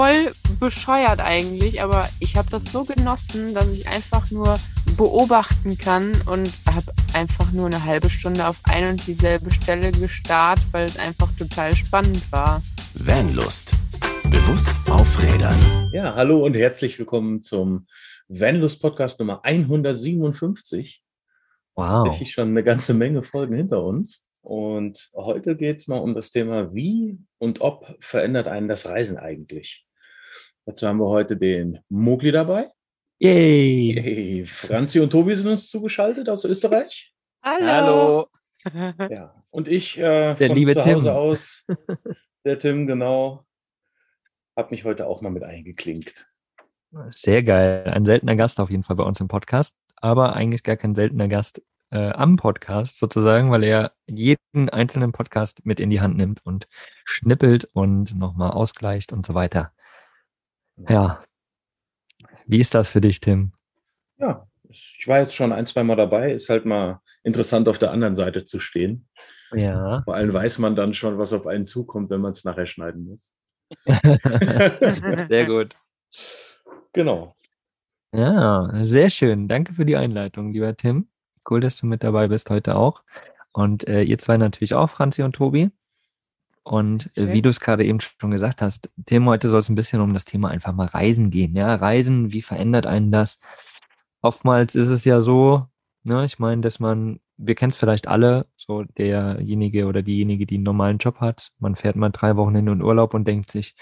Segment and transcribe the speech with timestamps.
[0.00, 4.54] voll bescheuert eigentlich, aber ich habe das so genossen, dass ich einfach nur
[4.96, 10.58] beobachten kann und habe einfach nur eine halbe Stunde auf ein und dieselbe Stelle gestarrt,
[10.72, 12.62] weil es einfach total spannend war.
[12.94, 13.74] Vanlust.
[14.22, 15.90] Bewusst aufrädern.
[15.92, 17.84] Ja, hallo und herzlich willkommen zum
[18.26, 21.02] Vanlust Podcast Nummer 157.
[21.74, 22.04] Wow.
[22.04, 24.24] Tatsächlich schon eine ganze Menge Folgen hinter uns.
[24.40, 29.18] Und heute geht es mal um das Thema, wie und ob verändert einen das Reisen
[29.18, 29.84] eigentlich.
[30.66, 32.70] Dazu haben wir heute den Mogli dabei.
[33.18, 33.94] Yay!
[33.94, 34.46] Yay.
[34.46, 37.12] Franzi und Tobi sind uns zugeschaltet aus Österreich.
[37.42, 38.28] Hallo!
[38.64, 39.08] Hallo.
[39.10, 41.16] Ja, und ich äh, der von liebe zu Hause Tim.
[41.16, 41.66] aus,
[42.44, 43.44] der Tim, genau,
[44.54, 46.30] habe mich heute auch mal mit eingeklinkt.
[47.10, 47.84] Sehr geil.
[47.86, 51.28] Ein seltener Gast auf jeden Fall bei uns im Podcast, aber eigentlich gar kein seltener
[51.28, 56.44] Gast äh, am Podcast sozusagen, weil er jeden einzelnen Podcast mit in die Hand nimmt
[56.44, 56.68] und
[57.04, 59.72] schnippelt und nochmal ausgleicht und so weiter.
[60.88, 61.24] Ja.
[62.46, 63.52] Wie ist das für dich, Tim?
[64.18, 66.32] Ja, ich war jetzt schon ein, zwei Mal dabei.
[66.32, 69.08] Ist halt mal interessant, auf der anderen Seite zu stehen.
[69.52, 70.02] Ja.
[70.04, 73.04] Vor allem weiß man dann schon, was auf einen zukommt, wenn man es nachher schneiden
[73.04, 73.32] muss.
[75.28, 75.76] Sehr gut.
[76.92, 77.36] Genau.
[78.12, 79.46] Ja, sehr schön.
[79.46, 81.08] Danke für die Einleitung, lieber Tim.
[81.48, 83.02] Cool, dass du mit dabei bist heute auch.
[83.52, 85.70] Und äh, ihr zwei natürlich auch, Franzi und Tobi.
[86.62, 87.32] Und äh, Okay.
[87.32, 90.12] wie du es gerade eben schon gesagt hast, Tim, heute soll es ein bisschen um
[90.14, 91.56] das Thema einfach mal Reisen gehen.
[91.56, 93.38] Ja, Reisen, wie verändert einen das?
[94.22, 95.66] Oftmals ist es ja so,
[96.04, 100.56] ne, ich meine, dass man, wir kennen es vielleicht alle, so derjenige oder diejenige, die
[100.56, 101.50] einen normalen Job hat.
[101.58, 103.74] Man fährt mal drei Wochen in den Urlaub und denkt sich,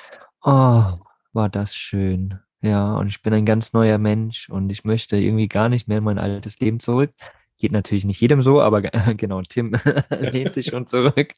[0.43, 0.84] oh,
[1.33, 2.39] war das schön.
[2.61, 5.99] Ja, und ich bin ein ganz neuer Mensch und ich möchte irgendwie gar nicht mehr
[5.99, 7.11] in mein altes Leben zurück.
[7.56, 9.75] Geht natürlich nicht jedem so, aber ge- genau, Tim
[10.11, 11.34] lehnt sich schon zurück.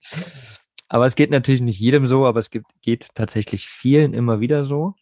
[0.90, 4.64] Aber es geht natürlich nicht jedem so, aber es gibt, geht tatsächlich vielen immer wieder
[4.64, 4.94] so.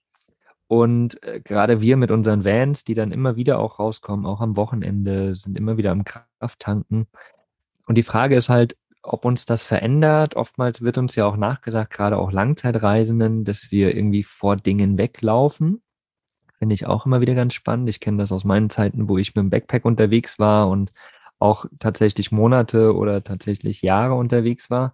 [0.67, 4.56] Und äh, gerade wir mit unseren Vans, die dann immer wieder auch rauskommen, auch am
[4.56, 7.06] Wochenende, sind immer wieder am Krafttanken.
[7.87, 10.37] Und die Frage ist halt, ob uns das verändert.
[10.37, 15.81] Oftmals wird uns ja auch nachgesagt, gerade auch Langzeitreisenden, dass wir irgendwie vor Dingen weglaufen.
[16.59, 17.88] Finde ich auch immer wieder ganz spannend.
[17.88, 20.93] Ich kenne das aus meinen Zeiten, wo ich mit dem Backpack unterwegs war und
[21.38, 24.93] auch tatsächlich Monate oder tatsächlich Jahre unterwegs war.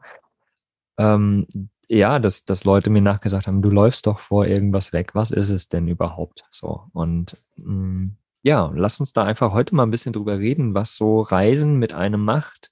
[0.99, 1.47] Ähm,
[1.89, 5.15] ja, dass, dass Leute mir nachgesagt haben, du läufst doch vor irgendwas weg.
[5.15, 6.45] Was ist es denn überhaupt?
[6.51, 6.85] So.
[6.93, 8.11] Und mh,
[8.43, 11.95] ja, lass uns da einfach heute mal ein bisschen drüber reden, was so Reisen mit
[11.95, 12.71] einem macht.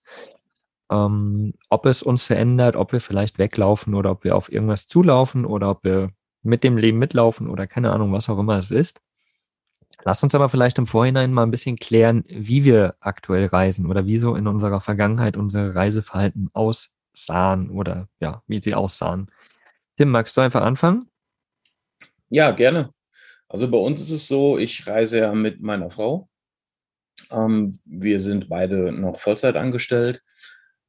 [0.90, 5.44] Ähm, ob es uns verändert, ob wir vielleicht weglaufen oder ob wir auf irgendwas zulaufen
[5.46, 6.10] oder ob wir
[6.42, 9.00] mit dem Leben mitlaufen oder keine Ahnung, was auch immer es ist.
[10.04, 14.06] Lass uns aber vielleicht im Vorhinein mal ein bisschen klären, wie wir aktuell reisen oder
[14.06, 16.50] wie so in unserer Vergangenheit unsere Reiseverhalten
[17.14, 19.30] aussahen oder ja, wie sie aussahen.
[19.96, 21.08] Tim, magst du einfach anfangen?
[22.28, 22.90] Ja, gerne.
[23.48, 26.28] Also bei uns ist es so, ich reise ja mit meiner Frau.
[27.30, 30.22] Ähm, wir sind beide noch Vollzeit angestellt,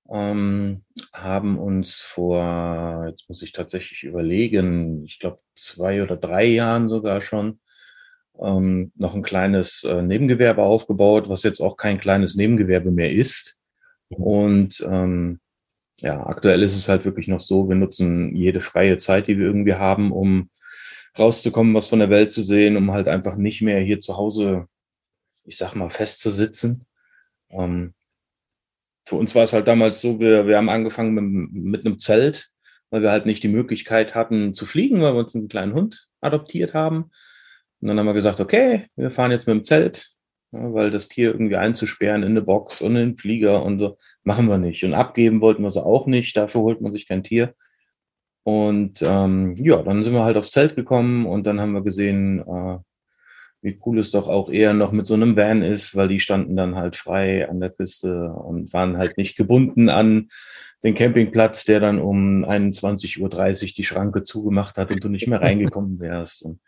[0.09, 6.87] ähm, haben uns vor, jetzt muss ich tatsächlich überlegen, ich glaube zwei oder drei Jahren
[6.89, 7.59] sogar schon,
[8.39, 13.57] ähm, noch ein kleines äh, Nebengewerbe aufgebaut, was jetzt auch kein kleines Nebengewerbe mehr ist.
[14.09, 15.39] Und ähm,
[16.03, 19.45] ja, aktuell ist es halt wirklich noch so, wir nutzen jede freie Zeit, die wir
[19.45, 20.49] irgendwie haben, um
[21.17, 24.67] rauszukommen, was von der Welt zu sehen, um halt einfach nicht mehr hier zu Hause,
[25.45, 26.85] ich sag mal, festzusitzen.
[27.49, 27.93] Ähm,
[29.05, 32.49] für uns war es halt damals so, wir, wir haben angefangen mit, mit einem Zelt,
[32.89, 36.07] weil wir halt nicht die Möglichkeit hatten zu fliegen, weil wir uns einen kleinen Hund
[36.19, 37.11] adoptiert haben.
[37.79, 40.12] Und dann haben wir gesagt, okay, wir fahren jetzt mit dem Zelt,
[40.53, 43.97] ja, weil das Tier irgendwie einzusperren in eine Box und in den Flieger und so,
[44.23, 44.83] machen wir nicht.
[44.83, 47.53] Und abgeben wollten wir sie auch nicht, dafür holt man sich kein Tier.
[48.43, 52.39] Und ähm, ja, dann sind wir halt aufs Zelt gekommen und dann haben wir gesehen,
[52.39, 52.77] äh,
[53.61, 56.57] wie cool es doch auch eher noch mit so einem Van ist, weil die standen
[56.57, 60.27] dann halt frei an der Küste und waren halt nicht gebunden an
[60.83, 65.41] den Campingplatz, der dann um 21.30 Uhr die Schranke zugemacht hat und du nicht mehr
[65.41, 66.43] reingekommen wärst.
[66.43, 66.59] Und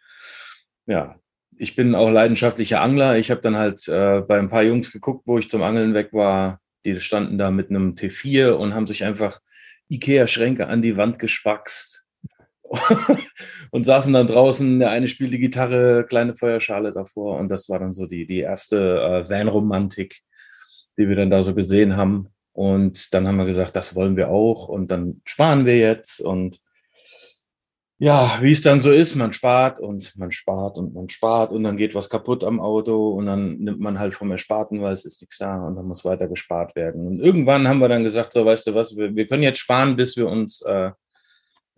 [0.86, 1.19] ja,
[1.57, 3.18] ich bin auch leidenschaftlicher Angler.
[3.18, 6.13] Ich habe dann halt äh, bei ein paar Jungs geguckt, wo ich zum Angeln weg
[6.13, 6.60] war.
[6.86, 9.40] Die standen da mit einem T4 und haben sich einfach
[9.90, 12.06] Ikea-Schränke an die Wand gespackst
[13.72, 14.80] und saßen dann draußen.
[14.80, 17.40] Der eine spielte Gitarre, kleine Feuerschale davor.
[17.40, 20.22] Und das war dann so die, die erste äh, Van-Romantik,
[20.98, 22.30] die wir dann da so gesehen haben.
[22.54, 24.68] Und dann haben wir gesagt, das wollen wir auch.
[24.68, 26.22] Und dann sparen wir jetzt.
[26.22, 26.60] Und
[27.97, 31.63] ja, wie es dann so ist, man spart und man spart und man spart und
[31.63, 35.06] dann geht was kaputt am Auto und dann nimmt man halt vom Ersparten, weil es
[35.06, 37.07] ist nichts da und dann muss weiter gespart werden.
[37.07, 39.95] Und irgendwann haben wir dann gesagt, so weißt du was, wir, wir können jetzt sparen,
[39.95, 40.92] bis wir uns äh,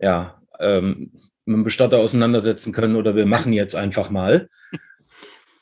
[0.00, 1.12] ja ähm,
[1.44, 4.48] mit dem Bestatter auseinandersetzen können oder wir machen jetzt einfach mal.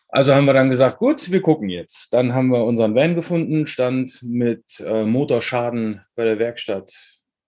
[0.09, 2.15] Also haben wir dann gesagt, gut, wir gucken jetzt.
[2.15, 6.93] Dann haben wir unseren Van gefunden, stand mit äh, Motorschaden bei der Werkstatt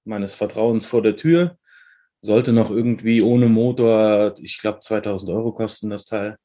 [0.05, 1.57] meines Vertrauens vor der Tür.
[2.21, 6.37] Sollte noch irgendwie ohne Motor, ich glaube 2000 Euro kosten das Teil.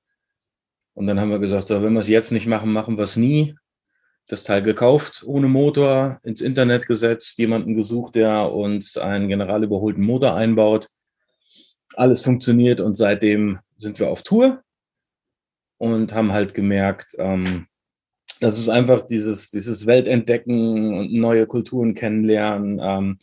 [0.93, 3.15] Und dann haben wir gesagt, so, wenn wir es jetzt nicht machen, machen wir es
[3.15, 3.55] nie.
[4.27, 10.03] Das Teil gekauft, ohne Motor, ins Internet gesetzt, jemanden gesucht, der uns einen general überholten
[10.03, 10.87] Motor einbaut.
[11.95, 14.63] Alles funktioniert und seitdem sind wir auf Tour
[15.77, 17.67] und haben halt gemerkt, ähm,
[18.39, 23.17] das ist einfach dieses, dieses Weltentdecken und neue Kulturen kennenlernen, ähm,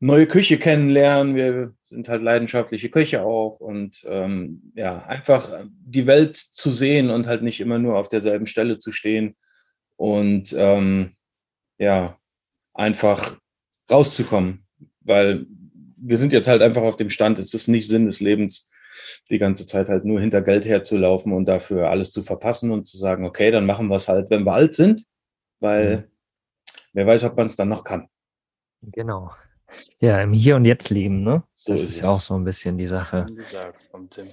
[0.00, 1.34] neue Küche kennenlernen.
[1.34, 7.26] Wir sind halt leidenschaftliche Köche auch und ähm, ja, einfach die Welt zu sehen und
[7.26, 9.36] halt nicht immer nur auf derselben Stelle zu stehen
[9.96, 11.16] und ähm,
[11.78, 12.18] ja,
[12.74, 13.36] einfach
[13.90, 14.66] rauszukommen,
[15.00, 15.46] weil
[15.96, 18.70] wir sind jetzt halt einfach auf dem Stand, es ist nicht Sinn des Lebens,
[19.30, 22.96] die ganze Zeit halt nur hinter Geld herzulaufen und dafür alles zu verpassen und zu
[22.96, 25.04] sagen, okay, dann machen wir es halt, wenn wir alt sind,
[25.60, 26.04] weil mhm.
[26.92, 28.08] wer weiß, ob man es dann noch kann.
[28.82, 29.32] Genau.
[29.98, 31.42] Ja, im Hier und Jetzt leben, ne?
[31.52, 33.26] So das ist, ja auch so ein bisschen die Sache.
[33.34, 34.28] Gesagt vom Tim.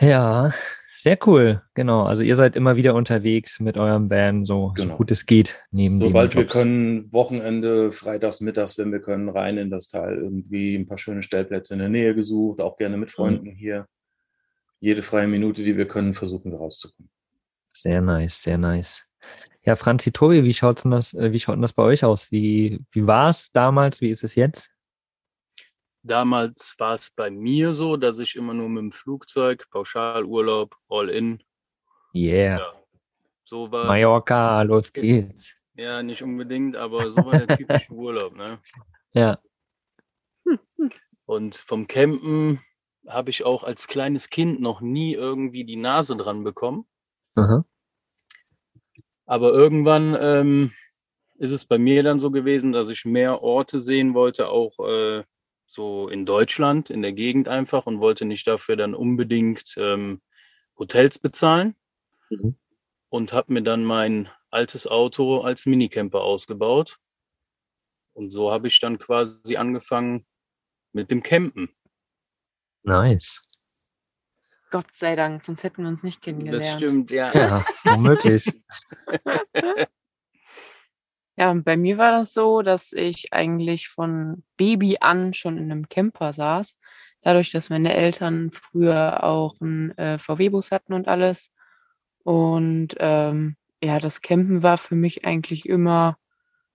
[0.00, 0.52] Ja,
[0.94, 1.62] sehr cool.
[1.74, 2.04] Genau.
[2.04, 4.90] Also ihr seid immer wieder unterwegs mit eurem Van, so, genau.
[4.90, 9.58] so gut es geht, neben Sobald wir können, Wochenende, freitags, mittags, wenn wir können, rein
[9.58, 10.16] in das Teil.
[10.16, 13.12] Irgendwie ein paar schöne Stellplätze in der Nähe gesucht, auch gerne mit mhm.
[13.12, 13.56] Freunden mhm.
[13.56, 13.86] hier.
[14.80, 17.10] Jede freie Minute, die wir können, versuchen wir rauszukommen.
[17.68, 19.04] Sehr nice, sehr nice.
[19.62, 22.30] Ja, Franzi Tobi, wie schaut denn das, äh, wie schaut denn das bei euch aus?
[22.30, 24.00] Wie, wie war es damals?
[24.00, 24.70] Wie ist es jetzt?
[26.08, 31.42] Damals war es bei mir so, dass ich immer nur mit dem Flugzeug, Pauschalurlaub, All-In.
[32.14, 32.58] Yeah.
[32.58, 32.72] Ja,
[33.44, 35.54] so war, Mallorca, los geht's.
[35.74, 38.58] Ja, nicht unbedingt, aber so war der typische Urlaub, ne?
[39.12, 39.38] Ja.
[41.26, 42.60] Und vom Campen
[43.06, 46.86] habe ich auch als kleines Kind noch nie irgendwie die Nase dran bekommen.
[47.34, 47.66] Aha.
[49.26, 50.72] Aber irgendwann ähm,
[51.36, 55.24] ist es bei mir dann so gewesen, dass ich mehr Orte sehen wollte, auch äh,
[55.68, 60.20] so in Deutschland, in der Gegend einfach und wollte nicht dafür dann unbedingt ähm,
[60.78, 61.76] Hotels bezahlen.
[62.30, 62.56] Mhm.
[63.10, 66.98] Und habe mir dann mein altes Auto als Minicamper ausgebaut.
[68.12, 70.26] Und so habe ich dann quasi angefangen
[70.92, 71.70] mit dem Campen.
[72.82, 73.42] Nice.
[74.70, 76.64] Gott sei Dank, sonst hätten wir uns nicht kennengelernt.
[76.64, 77.32] Das stimmt, ja.
[77.32, 78.50] Ja, unmöglich.
[81.38, 85.70] Ja, und bei mir war das so, dass ich eigentlich von Baby an schon in
[85.70, 86.76] einem Camper saß.
[87.22, 91.52] Dadurch, dass meine Eltern früher auch einen äh, VW-Bus hatten und alles.
[92.24, 96.18] Und ähm, ja, das Campen war für mich eigentlich immer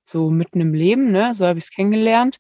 [0.06, 1.36] so mitten im Leben, ne?
[1.36, 2.39] So habe ich es kennengelernt.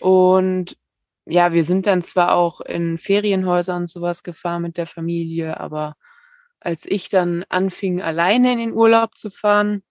[0.00, 0.78] Und
[1.26, 5.96] ja, wir sind dann zwar auch in Ferienhäusern und sowas gefahren mit der Familie, aber
[6.60, 9.82] als ich dann anfing, alleine in den Urlaub zu fahren,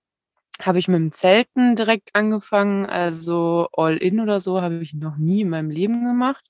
[0.62, 2.86] habe ich mit dem Zelten direkt angefangen.
[2.86, 6.46] Also All-In oder so habe ich noch nie in meinem Leben gemacht.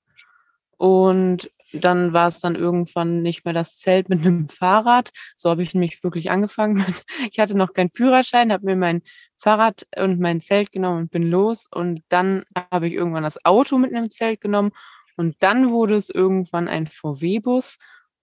[0.78, 5.12] Und dann war es dann irgendwann nicht mehr das Zelt mit einem Fahrrad.
[5.36, 6.84] So habe ich nämlich wirklich angefangen.
[7.32, 9.02] Ich hatte noch keinen Führerschein, habe mir mein
[9.38, 11.68] Fahrrad und mein Zelt genommen und bin los.
[11.70, 14.72] Und dann habe ich irgendwann das Auto mit einem Zelt genommen.
[15.18, 17.78] Und dann wurde es irgendwann ein VW-Bus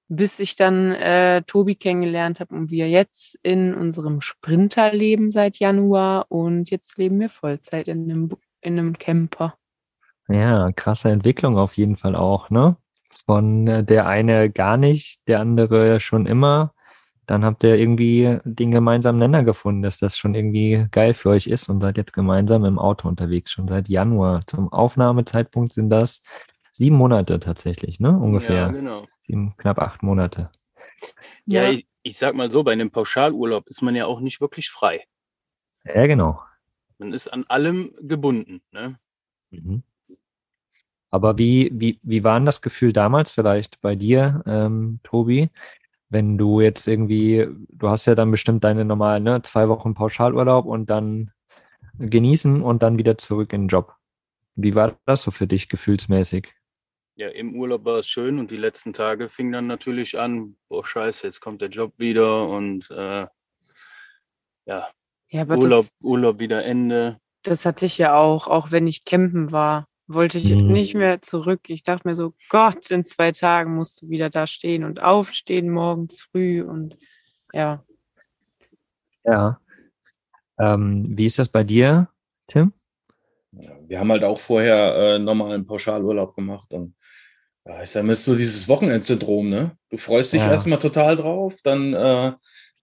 [0.08, 5.58] bis ich dann äh, Tobi kennengelernt habe und wir jetzt in unserem Sprinter leben seit
[5.58, 8.30] Januar und jetzt leben wir Vollzeit in einem,
[8.60, 9.54] in einem Camper.
[10.28, 12.76] Ja, krasse Entwicklung auf jeden Fall auch, ne?
[13.26, 16.72] Von äh, der eine gar nicht, der andere schon immer.
[17.26, 21.48] Dann habt ihr irgendwie den gemeinsamen Nenner gefunden, dass das schon irgendwie geil für euch
[21.48, 24.42] ist und seid jetzt gemeinsam im Auto unterwegs, schon seit Januar.
[24.46, 26.22] Zum Aufnahmezeitpunkt sind das
[26.76, 28.10] sieben Monate tatsächlich, ne?
[28.10, 28.56] Ungefähr.
[28.56, 30.50] Ja, genau sieben, knapp acht Monate.
[31.44, 31.70] Ja, ja.
[31.70, 35.04] Ich, ich sag mal so, bei einem Pauschalurlaub ist man ja auch nicht wirklich frei.
[35.84, 36.40] Ja, genau.
[36.98, 38.62] Man ist an allem gebunden.
[38.72, 38.98] Ne?
[39.50, 39.82] Mhm.
[41.10, 45.50] Aber wie, wie, wie war denn das Gefühl damals vielleicht bei dir, ähm, Tobi?
[46.08, 50.64] Wenn du jetzt irgendwie, du hast ja dann bestimmt deine normalen ne, zwei Wochen Pauschalurlaub
[50.64, 51.32] und dann
[51.98, 53.94] genießen und dann wieder zurück in den Job.
[54.54, 56.55] Wie war das so für dich gefühlsmäßig?
[57.16, 60.86] Ja, im Urlaub war es schön und die letzten Tage fing dann natürlich an, boah,
[60.86, 63.26] scheiße, jetzt kommt der Job wieder und äh,
[64.66, 64.90] ja,
[65.30, 67.18] ja Urlaub, das, Urlaub wieder Ende.
[67.42, 70.72] Das hatte ich ja auch, auch wenn ich campen war, wollte ich mhm.
[70.72, 71.68] nicht mehr zurück.
[71.68, 75.70] Ich dachte mir so, Gott, in zwei Tagen musst du wieder da stehen und aufstehen
[75.70, 76.98] morgens früh und
[77.52, 77.82] ja.
[79.24, 79.58] Ja.
[80.58, 82.08] Ähm, wie ist das bei dir,
[82.46, 82.72] Tim?
[83.88, 86.94] Wir haben halt auch vorher äh, nochmal einen Pauschalurlaub gemacht und
[87.64, 89.76] Ja, ich sage, ist so dieses Wochenendsyndrom, ne?
[89.90, 90.50] Du freust dich ja.
[90.50, 92.32] erstmal total drauf, dann äh,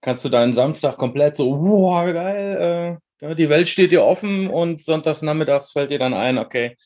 [0.02, 4.82] kannst du deinen Samstag komplett so, wow, geil, äh, die Welt steht dir offen und
[4.82, 6.76] sonntags nachmittags fällt dir dann ein, okay,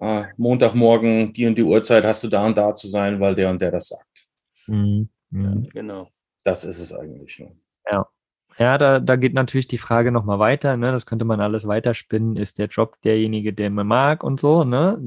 [0.00, 3.50] äh, Montagmorgen, die und die Uhrzeit hast du da und da zu sein, weil der
[3.50, 4.28] und der das sagt.
[4.66, 5.08] Mhm.
[5.30, 6.08] Ja, genau.
[6.44, 7.38] Das ist es eigentlich.
[7.38, 7.56] Ne?
[7.90, 8.06] Ja.
[8.58, 10.92] Ja, da, da geht natürlich die Frage nochmal weiter, ne?
[10.92, 12.36] Das könnte man alles weiterspinnen.
[12.36, 14.98] Ist der Job derjenige, der man mag und so, ne?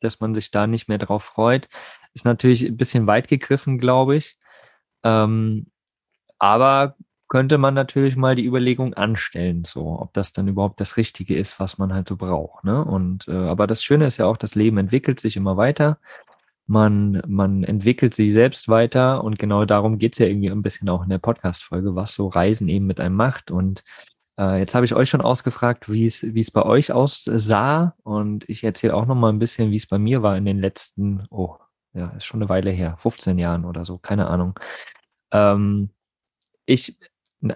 [0.00, 1.68] Dass man sich da nicht mehr drauf freut.
[2.14, 4.38] Ist natürlich ein bisschen weit gegriffen, glaube ich.
[5.04, 5.66] Ähm,
[6.38, 6.96] aber
[7.28, 11.58] könnte man natürlich mal die Überlegung anstellen, so, ob das dann überhaupt das Richtige ist,
[11.58, 12.64] was man halt so braucht.
[12.64, 12.84] Ne?
[12.84, 15.98] Und äh, aber das Schöne ist ja auch, das Leben entwickelt sich immer weiter
[16.66, 21.02] man, man entwickelt sich selbst weiter und genau darum geht's ja irgendwie ein bisschen auch
[21.02, 23.50] in der Podcast-Folge, was so Reisen eben mit einem macht.
[23.50, 23.84] Und
[24.38, 28.48] äh, jetzt habe ich euch schon ausgefragt, wie es wie es bei euch aussah und
[28.48, 31.26] ich erzähle auch noch mal ein bisschen, wie es bei mir war in den letzten,
[31.30, 31.56] oh,
[31.92, 34.58] ja, ist schon eine Weile her, 15 Jahren oder so, keine Ahnung.
[35.32, 35.90] Ähm,
[36.66, 36.98] ich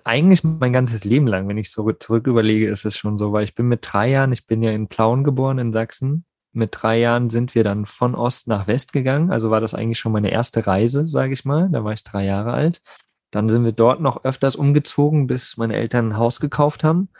[0.04, 3.44] eigentlich mein ganzes Leben lang, wenn ich so zurück überlege, ist es schon so, weil
[3.44, 6.98] ich bin mit drei Jahren, ich bin ja in Plauen geboren in Sachsen mit drei
[6.98, 9.30] Jahren sind wir dann von Ost nach West gegangen.
[9.30, 11.68] Also war das eigentlich schon meine erste Reise, sage ich mal.
[11.70, 12.82] Da war ich drei Jahre alt.
[13.30, 17.10] Dann sind wir dort noch öfters umgezogen, bis meine Eltern ein Haus gekauft haben.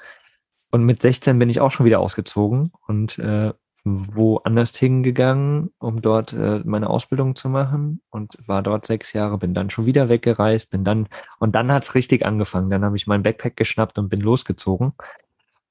[0.71, 3.53] Und mit 16 bin ich auch schon wieder ausgezogen und äh,
[3.85, 9.55] woanders hingegangen, um dort äh, meine Ausbildung zu machen und war dort sechs Jahre, bin
[9.55, 11.09] dann schon wieder weggereist, bin dann
[11.39, 12.71] und dann hat's richtig angefangen.
[12.71, 14.93] Dann habe ich mein Backpack geschnappt und bin losgezogen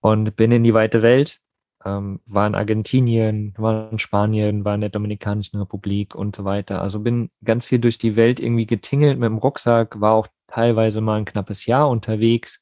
[0.02, 1.42] und bin in die weite Welt
[1.86, 6.82] ähm, war in Argentinien, war in Spanien, war in der Dominikanischen Republik und so weiter.
[6.82, 11.02] Also bin ganz viel durch die Welt irgendwie getingelt mit dem Rucksack, war auch teilweise
[11.02, 12.62] mal ein knappes Jahr unterwegs,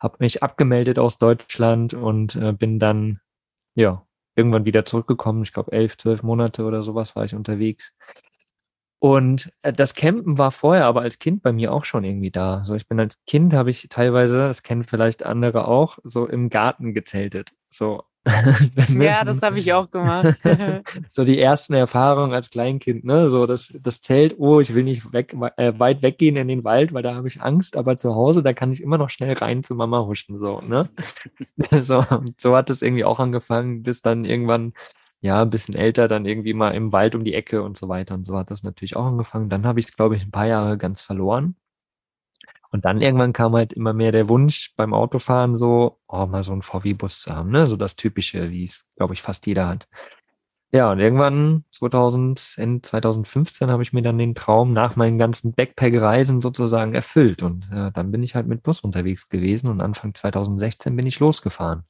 [0.00, 3.20] habe mich abgemeldet aus Deutschland und äh, bin dann,
[3.74, 5.42] ja, irgendwann wieder zurückgekommen.
[5.42, 7.94] Ich glaube, elf, zwölf Monate oder sowas war ich unterwegs.
[9.00, 12.62] Und äh, das Campen war vorher aber als Kind bei mir auch schon irgendwie da.
[12.64, 16.50] So, ich bin als Kind habe ich teilweise, das kennen vielleicht andere auch, so im
[16.50, 17.52] Garten gezeltet.
[17.70, 18.04] So
[18.88, 20.36] ja, das habe ich auch gemacht.
[21.08, 23.30] so die ersten Erfahrungen als Kleinkind, ne?
[23.30, 26.92] So das, das Zelt, oh, ich will nicht weg, äh, weit weggehen in den Wald,
[26.92, 29.62] weil da habe ich Angst, aber zu Hause, da kann ich immer noch schnell rein
[29.62, 30.90] zu Mama huschen, so, ne?
[31.80, 32.04] so,
[32.36, 34.74] so hat es irgendwie auch angefangen, bis dann irgendwann,
[35.22, 38.14] ja, ein bisschen älter, dann irgendwie mal im Wald um die Ecke und so weiter.
[38.14, 39.48] Und so hat das natürlich auch angefangen.
[39.50, 41.56] Dann habe ich es, glaube ich, ein paar Jahre ganz verloren.
[42.72, 46.52] Und dann irgendwann kam halt immer mehr der Wunsch beim Autofahren so, oh, mal so
[46.52, 47.66] einen VW-Bus zu haben, ne?
[47.66, 49.88] So das Typische, wie es, glaube ich, fast jeder hat.
[50.72, 55.52] Ja, und irgendwann 2000, Ende 2015 habe ich mir dann den Traum nach meinen ganzen
[55.52, 57.42] Backpack-Reisen sozusagen erfüllt.
[57.42, 61.18] Und äh, dann bin ich halt mit Bus unterwegs gewesen und Anfang 2016 bin ich
[61.18, 61.84] losgefahren.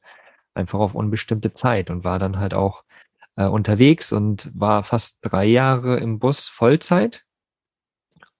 [0.54, 2.84] Einfach auf unbestimmte Zeit und war dann halt auch
[3.37, 7.25] äh, unterwegs und war fast drei Jahre im Bus Vollzeit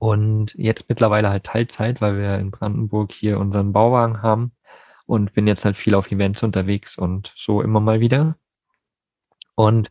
[0.01, 4.53] und jetzt mittlerweile halt Teilzeit, weil wir in Brandenburg hier unseren Bauwagen haben
[5.07, 8.37] und bin jetzt halt viel auf Events unterwegs und so immer mal wieder.
[9.57, 9.91] Und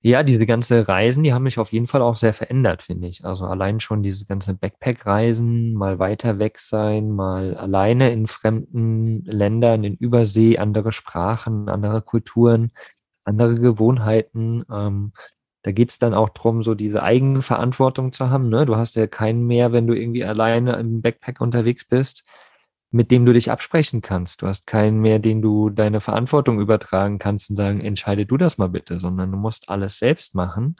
[0.00, 3.24] ja, diese ganze Reisen, die haben mich auf jeden Fall auch sehr verändert, finde ich.
[3.24, 9.84] Also allein schon diese ganze Backpack-Reisen, mal weiter weg sein, mal alleine in fremden Ländern,
[9.84, 12.72] in Übersee, andere Sprachen, andere Kulturen,
[13.24, 14.64] andere Gewohnheiten.
[14.68, 15.12] Ähm,
[15.62, 18.48] da geht's dann auch drum, so diese Eigenverantwortung zu haben.
[18.48, 18.66] Ne?
[18.66, 22.24] Du hast ja keinen mehr, wenn du irgendwie alleine im Backpack unterwegs bist,
[22.90, 24.42] mit dem du dich absprechen kannst.
[24.42, 28.58] Du hast keinen mehr, den du deine Verantwortung übertragen kannst und sagen, entscheide du das
[28.58, 30.76] mal bitte, sondern du musst alles selbst machen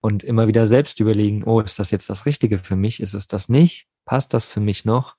[0.00, 3.00] und immer wieder selbst überlegen, oh, ist das jetzt das Richtige für mich?
[3.00, 3.88] Ist es das nicht?
[4.04, 5.16] Passt das für mich noch?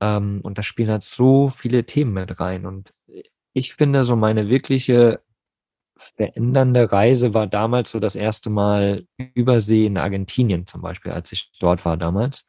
[0.00, 2.66] Ähm, und da spielen halt so viele Themen mit rein.
[2.66, 2.92] Und
[3.54, 5.20] ich finde, so meine wirkliche
[5.96, 11.50] verändernde Reise war damals so das erste Mal Übersee in Argentinien zum Beispiel, als ich
[11.60, 12.46] dort war damals.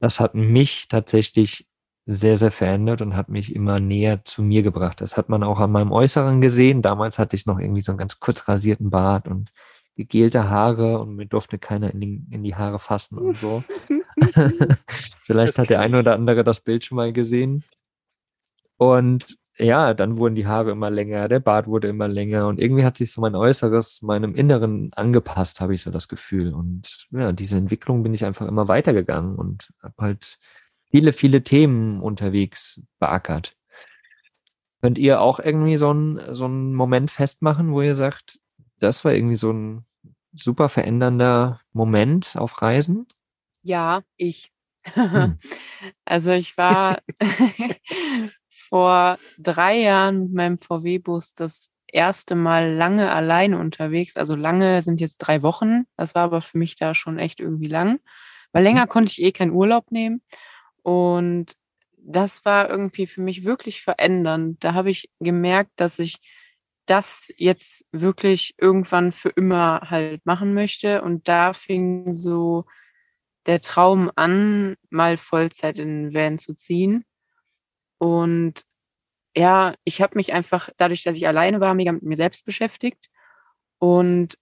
[0.00, 1.66] Das hat mich tatsächlich
[2.06, 5.00] sehr, sehr verändert und hat mich immer näher zu mir gebracht.
[5.00, 6.82] Das hat man auch an meinem Äußeren gesehen.
[6.82, 9.50] Damals hatte ich noch irgendwie so einen ganz kurz rasierten Bart und
[9.96, 13.64] gegelte Haare und mir durfte keiner in die, in die Haare fassen und so.
[15.24, 17.64] Vielleicht hat der eine oder andere das Bild schon mal gesehen.
[18.76, 22.84] Und ja, dann wurden die Haare immer länger, der Bart wurde immer länger und irgendwie
[22.84, 26.52] hat sich so mein Äußeres meinem Inneren angepasst, habe ich so das Gefühl.
[26.52, 30.38] Und ja, diese Entwicklung bin ich einfach immer weitergegangen und habe halt
[30.90, 33.56] viele, viele Themen unterwegs beackert.
[34.82, 38.40] Könnt ihr auch irgendwie so einen, so einen Moment festmachen, wo ihr sagt,
[38.78, 39.86] das war irgendwie so ein
[40.34, 43.06] super verändernder Moment auf Reisen?
[43.62, 44.52] Ja, ich.
[44.94, 45.38] Hm.
[46.04, 47.02] Also ich war
[48.68, 54.16] vor drei Jahren mit meinem VW-Bus das erste Mal lange alleine unterwegs.
[54.16, 55.84] Also lange sind jetzt drei Wochen.
[55.96, 58.00] Das war aber für mich da schon echt irgendwie lang.
[58.52, 58.88] Weil länger mhm.
[58.88, 60.22] konnte ich eh keinen Urlaub nehmen.
[60.82, 61.54] Und
[61.96, 64.62] das war irgendwie für mich wirklich verändernd.
[64.62, 66.18] Da habe ich gemerkt, dass ich
[66.86, 71.02] das jetzt wirklich irgendwann für immer halt machen möchte.
[71.02, 72.64] Und da fing so
[73.46, 77.04] der Traum an, mal Vollzeit in den Van zu ziehen.
[77.98, 78.64] Und
[79.36, 83.10] ja, ich habe mich einfach, dadurch, dass ich alleine war, mega mit mir selbst beschäftigt.
[83.78, 84.38] Und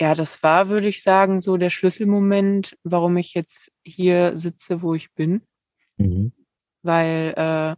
[0.00, 4.94] ja, das war, würde ich sagen, so der Schlüsselmoment, warum ich jetzt hier sitze, wo
[4.94, 5.42] ich bin.
[5.96, 6.32] Mhm.
[6.82, 7.76] Weil, äh,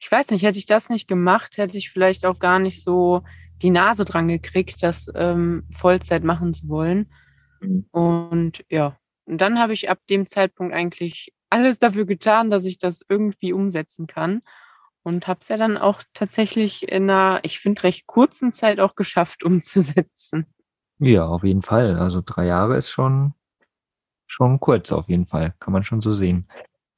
[0.00, 3.22] ich weiß nicht, hätte ich das nicht gemacht, hätte ich vielleicht auch gar nicht so
[3.60, 7.12] die Nase dran gekriegt, das ähm, Vollzeit machen zu wollen.
[7.60, 7.86] Mhm.
[7.90, 12.78] Und ja, und dann habe ich ab dem Zeitpunkt eigentlich alles dafür getan, dass ich
[12.78, 14.42] das irgendwie umsetzen kann.
[15.04, 18.94] Und habe es ja dann auch tatsächlich in einer, ich finde, recht kurzen Zeit auch
[18.94, 20.46] geschafft umzusetzen.
[20.98, 21.98] Ja, auf jeden Fall.
[21.98, 23.34] Also drei Jahre ist schon,
[24.26, 25.54] schon kurz auf jeden Fall.
[25.58, 26.48] Kann man schon so sehen.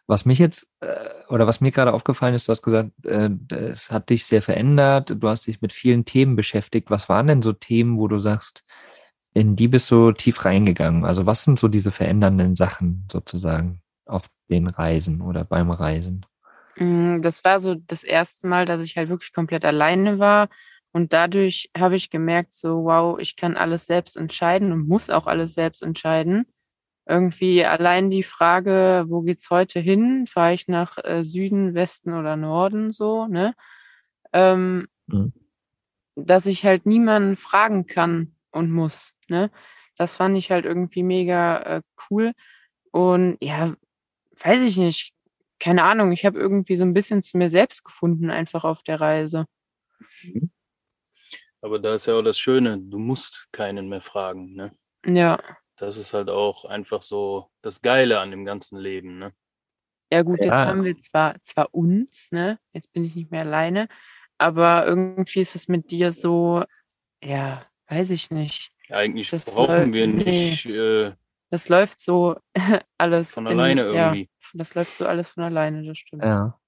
[0.06, 3.90] Was mich jetzt, äh, oder was mir gerade aufgefallen ist, du hast gesagt, äh, es
[3.90, 6.90] hat dich sehr verändert, du hast dich mit vielen Themen beschäftigt.
[6.90, 8.64] Was waren denn so Themen, wo du sagst,
[9.32, 11.06] in die bist du tief reingegangen?
[11.06, 16.26] Also was sind so diese verändernden Sachen sozusagen auf den Reisen oder beim Reisen?
[16.76, 20.48] Mm, das war so das erste Mal, dass ich halt wirklich komplett alleine war.
[20.92, 25.26] Und dadurch habe ich gemerkt, so, wow, ich kann alles selbst entscheiden und muss auch
[25.26, 26.46] alles selbst entscheiden
[27.06, 30.26] irgendwie allein die Frage, wo geht's heute hin?
[30.26, 33.54] Fahre ich nach äh, Süden, Westen oder Norden so, ne?
[34.32, 35.32] Ähm, mhm.
[36.16, 39.50] Dass ich halt niemanden fragen kann und muss, ne?
[39.96, 42.32] Das fand ich halt irgendwie mega äh, cool.
[42.90, 43.74] Und ja,
[44.42, 45.12] weiß ich nicht.
[45.60, 49.00] Keine Ahnung, ich habe irgendwie so ein bisschen zu mir selbst gefunden, einfach auf der
[49.00, 49.46] Reise.
[50.22, 50.50] Mhm.
[51.60, 54.70] Aber da ist ja auch das Schöne, du musst keinen mehr fragen, ne?
[55.06, 55.38] Ja
[55.76, 59.32] das ist halt auch einfach so das Geile an dem ganzen Leben, ne?
[60.12, 62.58] Ja gut, jetzt haben wir zwar, zwar uns, ne?
[62.72, 63.88] Jetzt bin ich nicht mehr alleine,
[64.38, 66.62] aber irgendwie ist es mit dir so,
[67.22, 68.70] ja, weiß ich nicht.
[68.90, 70.66] Eigentlich das brauchen wir nicht.
[70.66, 70.72] Nee.
[70.72, 71.12] Äh,
[71.54, 72.36] das läuft so
[72.98, 73.34] alles.
[73.34, 74.22] Von alleine in, irgendwie.
[74.22, 76.22] Ja, das läuft so alles von alleine, das stimmt.
[76.22, 76.58] Ja.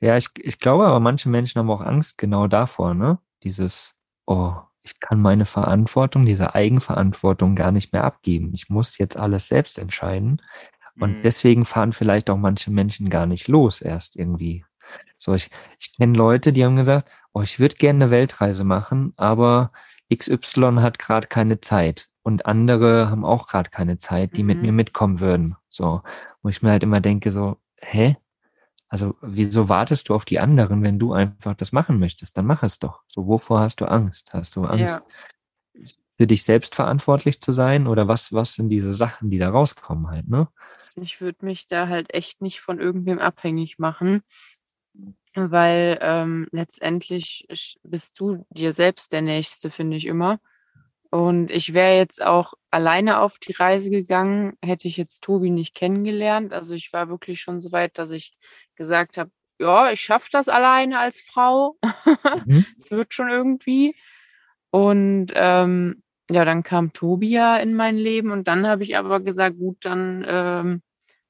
[0.00, 3.18] Ja, ich, ich glaube aber, manche Menschen haben auch Angst genau davor, ne?
[3.42, 3.94] Dieses,
[4.26, 8.52] oh, ich kann meine Verantwortung, diese Eigenverantwortung gar nicht mehr abgeben.
[8.54, 10.42] Ich muss jetzt alles selbst entscheiden.
[10.98, 11.22] Und mhm.
[11.22, 14.64] deswegen fahren vielleicht auch manche Menschen gar nicht los erst irgendwie.
[15.18, 19.12] So, ich, ich kenne Leute, die haben gesagt, oh, ich würde gerne eine Weltreise machen,
[19.16, 19.72] aber
[20.14, 22.08] XY hat gerade keine Zeit.
[22.28, 24.46] Und andere haben auch gerade keine Zeit, die mhm.
[24.48, 25.56] mit mir mitkommen würden.
[25.70, 26.02] So,
[26.42, 28.18] wo ich mir halt immer denke, so, hä?
[28.86, 32.36] Also, wieso wartest du auf die anderen, wenn du einfach das machen möchtest?
[32.36, 33.00] Dann mach es doch.
[33.08, 34.28] So, wovor hast du Angst?
[34.34, 35.00] Hast du Angst,
[35.72, 35.82] ja.
[36.18, 37.86] für dich selbst verantwortlich zu sein?
[37.86, 40.48] Oder was, was sind diese Sachen, die da rauskommen halt, ne?
[40.96, 44.20] Ich würde mich da halt echt nicht von irgendwem abhängig machen,
[45.34, 47.48] weil ähm, letztendlich
[47.84, 50.38] bist du dir selbst der Nächste, finde ich immer.
[51.10, 55.74] Und ich wäre jetzt auch alleine auf die Reise gegangen, hätte ich jetzt Tobi nicht
[55.74, 56.52] kennengelernt.
[56.52, 58.34] Also ich war wirklich schon so weit, dass ich
[58.76, 61.76] gesagt habe, ja, ich schaffe das alleine als Frau.
[62.46, 62.66] Mhm.
[62.76, 62.96] Es mhm.
[62.96, 63.96] wird schon irgendwie.
[64.70, 69.20] Und ähm, ja, dann kam Tobi ja in mein Leben und dann habe ich aber
[69.20, 70.82] gesagt, gut, dann ähm,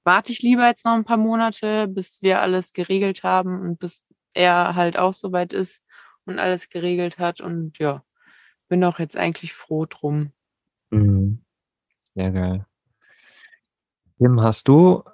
[0.05, 4.05] warte ich lieber jetzt noch ein paar Monate, bis wir alles geregelt haben und bis
[4.35, 5.83] er halt auch soweit ist
[6.25, 7.41] und alles geregelt hat.
[7.41, 8.03] Und ja,
[8.69, 10.33] bin auch jetzt eigentlich froh drum.
[10.91, 11.41] Mhm.
[12.15, 12.67] Sehr geil.
[14.19, 15.05] Tim, hast du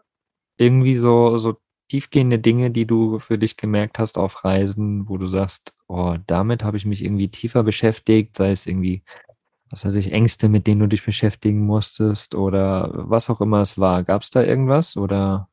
[0.57, 1.57] irgendwie so, so
[1.89, 6.65] tiefgehende Dinge, die du für dich gemerkt hast auf Reisen, wo du sagst, oh, damit
[6.65, 9.03] habe ich mich irgendwie tiefer beschäftigt, sei es irgendwie,
[9.71, 13.79] was weiß ich, Ängste, mit denen du dich beschäftigen musstest oder was auch immer es
[13.79, 14.03] war.
[14.03, 15.49] Gab es da irgendwas oder?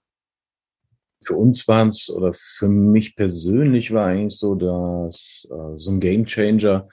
[1.24, 6.00] Für uns waren es, oder für mich persönlich war eigentlich so, dass äh, so ein
[6.00, 6.88] Game Changer,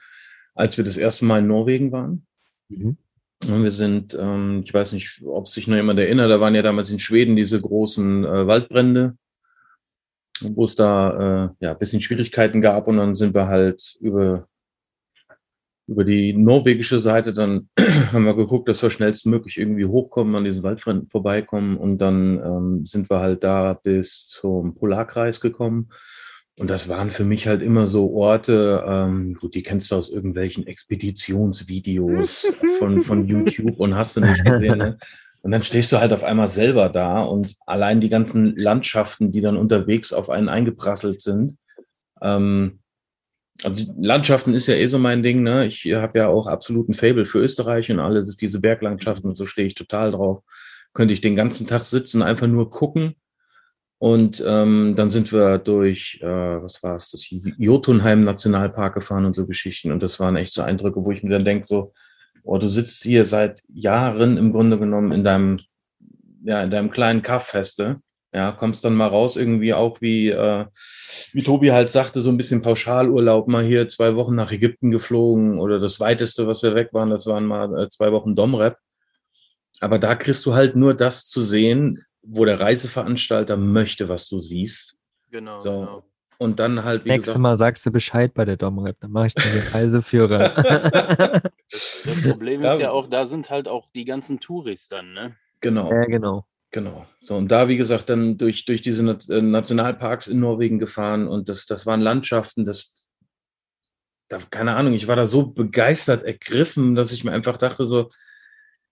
[0.59, 2.27] als wir das erste Mal in Norwegen waren.
[2.67, 2.97] Mhm.
[3.47, 6.61] Und wir sind, ähm, ich weiß nicht, ob sich noch jemand erinnert, da waren ja
[6.61, 9.17] damals in Schweden diese großen äh, Waldbrände,
[10.41, 14.47] wo es da äh, ja ein bisschen Schwierigkeiten gab und dann sind wir halt über
[15.87, 17.69] über die norwegische Seite, dann
[18.11, 22.85] haben wir geguckt, dass wir schnellstmöglich irgendwie hochkommen, an diesen Waldbränden vorbeikommen und dann ähm,
[22.85, 25.89] sind wir halt da bis zum Polarkreis gekommen
[26.59, 30.09] und das waren für mich halt immer so Orte, ähm, gut, die kennst du aus
[30.09, 34.77] irgendwelchen Expeditionsvideos von, von YouTube und hast du nicht gesehen.
[34.77, 34.97] Ne?
[35.41, 39.39] Und dann stehst du halt auf einmal selber da und allein die ganzen Landschaften, die
[39.39, 41.55] dann unterwegs auf einen eingeprasselt sind,
[42.21, 42.79] ähm,
[43.63, 45.65] also Landschaften ist ja eh so mein Ding, ne?
[45.65, 49.67] Ich habe ja auch absoluten Fable für Österreich und alle diese Berglandschaften und so stehe
[49.67, 50.43] ich total drauf.
[50.93, 53.15] Könnte ich den ganzen Tag sitzen, einfach nur gucken.
[53.99, 59.35] Und ähm, dann sind wir durch, äh, was war es, das Jotunheim Nationalpark gefahren und
[59.35, 59.91] so Geschichten.
[59.91, 61.93] Und das waren echt so Eindrücke, wo ich mir dann denke, so,
[62.43, 65.59] oh, du sitzt hier seit Jahren im Grunde genommen in deinem,
[66.43, 68.01] ja, in deinem kleinen Kaffeste
[68.33, 70.65] ja, kommst dann mal raus, irgendwie auch wie, äh,
[71.31, 75.59] wie Tobi halt sagte, so ein bisschen Pauschalurlaub, mal hier zwei Wochen nach Ägypten geflogen
[75.59, 78.77] oder das weiteste, was wir weg waren, das waren mal äh, zwei Wochen Domrep.
[79.81, 84.39] Aber da kriegst du halt nur das zu sehen, wo der Reiseveranstalter möchte, was du
[84.39, 84.97] siehst.
[85.31, 85.59] Genau.
[85.59, 85.71] So.
[85.71, 86.03] genau.
[86.37, 89.27] Und dann halt, wie Nächstes gesagt, Mal sagst du Bescheid bei der Domrep, dann mache
[89.27, 90.49] ich dir den Reiseführer.
[91.69, 95.35] das, das, Problem ist ja auch, da sind halt auch die ganzen Touris dann, ne?
[95.59, 95.91] Genau.
[95.91, 96.45] Ja, genau.
[96.71, 97.05] Genau.
[97.19, 101.49] So, und da, wie gesagt, dann durch, durch diese äh, Nationalparks in Norwegen gefahren und
[101.49, 103.09] das, das waren Landschaften, das,
[104.29, 108.11] da, keine Ahnung, ich war da so begeistert ergriffen, dass ich mir einfach dachte, so,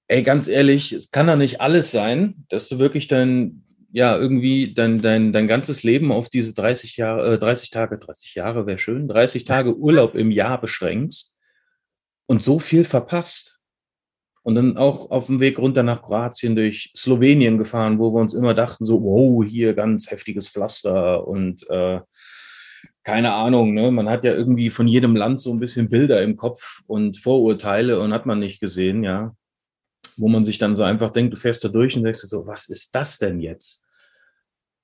[0.08, 4.74] ey, ganz ehrlich, es kann da nicht alles sein, dass du wirklich dein, ja, irgendwie
[4.74, 8.78] dein, dein, dein ganzes Leben auf diese 30 Jahre, äh, 30 Tage, 30 Jahre wäre
[8.78, 11.38] schön, 30 Tage Urlaub im Jahr beschränkst
[12.28, 13.56] und so viel verpasst.
[14.44, 18.34] Und dann auch auf dem Weg runter nach Kroatien durch Slowenien gefahren, wo wir uns
[18.34, 22.00] immer dachten, so, wow, hier ganz heftiges Pflaster und äh,
[23.04, 23.92] keine Ahnung, ne?
[23.92, 28.00] Man hat ja irgendwie von jedem Land so ein bisschen Bilder im Kopf und Vorurteile
[28.00, 29.36] und hat man nicht gesehen, ja.
[30.18, 32.70] Wo man sich dann so einfach denkt, du fährst da durch und denkst so, was
[32.70, 33.84] ist das denn jetzt?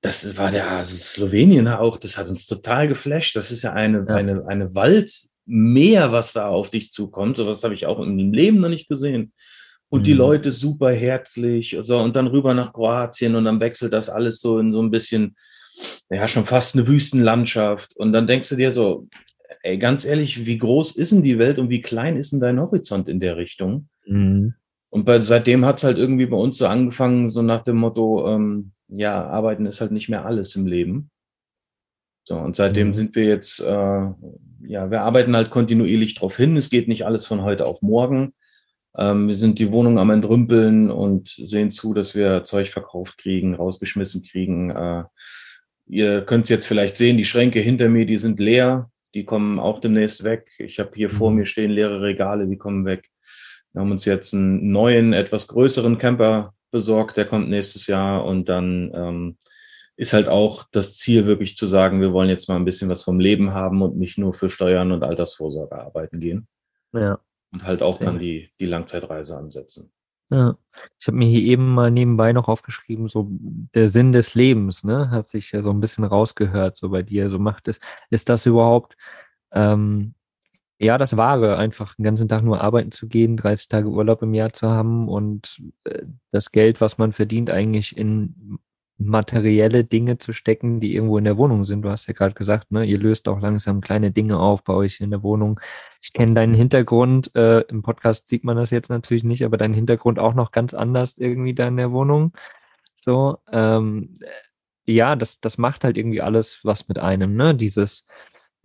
[0.01, 3.35] Das war der also Slowenien auch, das hat uns total geflasht.
[3.35, 4.15] Das ist ja eine, ja.
[4.15, 5.11] eine, eine Wald,
[5.45, 7.37] mehr, was da auf dich zukommt.
[7.37, 9.33] Sowas habe ich auch in meinem Leben noch nicht gesehen.
[9.89, 10.03] Und mhm.
[10.03, 14.09] die Leute super herzlich und, so, und dann rüber nach Kroatien und dann wechselt das
[14.09, 15.35] alles so in so ein bisschen,
[16.09, 17.95] ja, schon fast eine Wüstenlandschaft.
[17.95, 19.07] Und dann denkst du dir so,
[19.61, 22.59] ey, ganz ehrlich, wie groß ist denn die Welt und wie klein ist denn dein
[22.59, 23.87] Horizont in der Richtung?
[24.05, 24.55] Mhm.
[24.93, 28.27] Und bei, seitdem hat es halt irgendwie bei uns so angefangen, so nach dem Motto,
[28.29, 31.09] ähm, ja, arbeiten ist halt nicht mehr alles im Leben.
[32.25, 32.93] So, und seitdem mhm.
[32.93, 36.55] sind wir jetzt, äh, ja, wir arbeiten halt kontinuierlich drauf hin.
[36.55, 38.35] Es geht nicht alles von heute auf morgen.
[38.95, 43.55] Ähm, wir sind die Wohnung am Entrümpeln und sehen zu, dass wir Zeug verkauft kriegen,
[43.55, 44.69] rausgeschmissen kriegen.
[44.69, 45.05] Äh,
[45.87, 48.91] ihr könnt es jetzt vielleicht sehen, die Schränke hinter mir, die sind leer.
[49.15, 50.51] Die kommen auch demnächst weg.
[50.59, 51.37] Ich habe hier vor mhm.
[51.37, 53.09] mir stehen leere Regale, die kommen weg.
[53.73, 58.49] Wir haben uns jetzt einen neuen, etwas größeren Camper besorgt, der kommt nächstes Jahr und
[58.49, 59.37] dann ähm,
[59.95, 63.03] ist halt auch das Ziel, wirklich zu sagen, wir wollen jetzt mal ein bisschen was
[63.03, 66.47] vom Leben haben und nicht nur für Steuern und Altersvorsorge arbeiten gehen.
[66.93, 67.19] Ja.
[67.51, 68.07] Und halt auch Sehr.
[68.07, 69.91] dann die, die Langzeitreise ansetzen.
[70.29, 70.57] Ja,
[70.97, 75.11] ich habe mir hier eben mal nebenbei noch aufgeschrieben, so der Sinn des Lebens, ne,
[75.11, 77.29] hat sich ja so ein bisschen rausgehört, so bei dir.
[77.29, 78.95] So macht es, ist das überhaupt,
[79.51, 80.15] ähm,
[80.83, 84.33] ja, das Wahre, einfach den ganzen Tag nur arbeiten zu gehen, 30 Tage Urlaub im
[84.33, 88.59] Jahr zu haben und äh, das Geld, was man verdient, eigentlich in
[88.97, 91.81] materielle Dinge zu stecken, die irgendwo in der Wohnung sind.
[91.81, 95.01] Du hast ja gerade gesagt, ne, ihr löst auch langsam kleine Dinge auf bei euch
[95.01, 95.59] in der Wohnung.
[96.01, 99.73] Ich kenne deinen Hintergrund, äh, im Podcast sieht man das jetzt natürlich nicht, aber deinen
[99.73, 102.33] Hintergrund auch noch ganz anders irgendwie da in der Wohnung.
[102.95, 104.13] So, ähm,
[104.85, 107.55] ja, das, das macht halt irgendwie alles was mit einem, ne?
[107.55, 108.05] Dieses,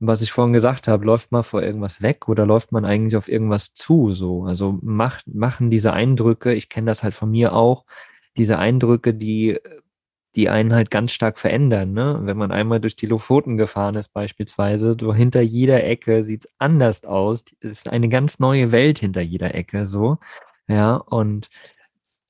[0.01, 3.29] was ich vorhin gesagt habe, läuft man vor irgendwas weg oder läuft man eigentlich auf
[3.29, 4.13] irgendwas zu?
[4.15, 7.85] So, also macht, machen diese Eindrücke, ich kenne das halt von mir auch,
[8.37, 9.59] diese Eindrücke, die
[10.39, 11.93] die einen halt ganz stark verändern.
[11.93, 12.21] Ne?
[12.23, 16.53] Wenn man einmal durch die Lofoten gefahren ist, beispielsweise, so hinter jeder Ecke sieht es
[16.59, 17.45] anders aus.
[17.61, 20.19] Es ist eine ganz neue Welt hinter jeder Ecke so.
[20.69, 21.49] Ja, und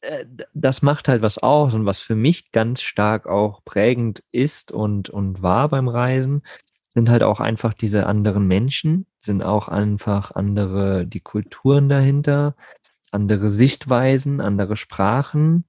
[0.01, 4.73] äh, das macht halt was aus und was für mich ganz stark auch prägend ist
[4.73, 6.43] und, und war beim Reisen,
[6.95, 12.57] sind halt auch einfach diese anderen Menschen, sind auch einfach andere, die Kulturen dahinter,
[13.11, 15.65] andere Sichtweisen, andere Sprachen,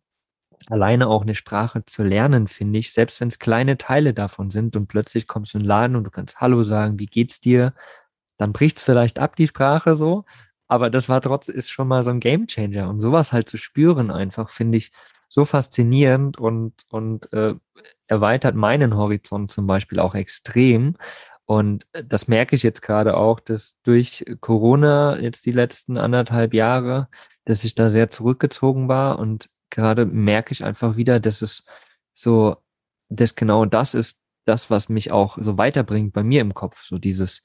[0.68, 4.76] alleine auch eine Sprache zu lernen, finde ich, selbst wenn es kleine Teile davon sind
[4.76, 7.74] und plötzlich kommst du in den Laden und du kannst Hallo sagen, wie geht's dir?
[8.38, 10.26] Dann bricht es vielleicht ab, die Sprache so.
[10.68, 12.90] Aber das war trotzdem, ist schon mal so ein Gamechanger.
[12.90, 14.92] Und sowas halt zu spüren einfach, finde ich
[15.30, 17.56] so faszinierend und, und äh,
[18.08, 20.96] erweitert meinen Horizont zum Beispiel auch extrem.
[21.46, 26.54] Und äh, das merke ich jetzt gerade auch, dass durch Corona jetzt die letzten anderthalb
[26.54, 27.08] Jahre,
[27.46, 31.66] dass ich da sehr zurückgezogen war und gerade merke ich einfach wieder, dass es
[32.14, 32.58] so,
[33.10, 36.98] dass genau das ist das, was mich auch so weiterbringt bei mir im Kopf, so
[36.98, 37.44] dieses,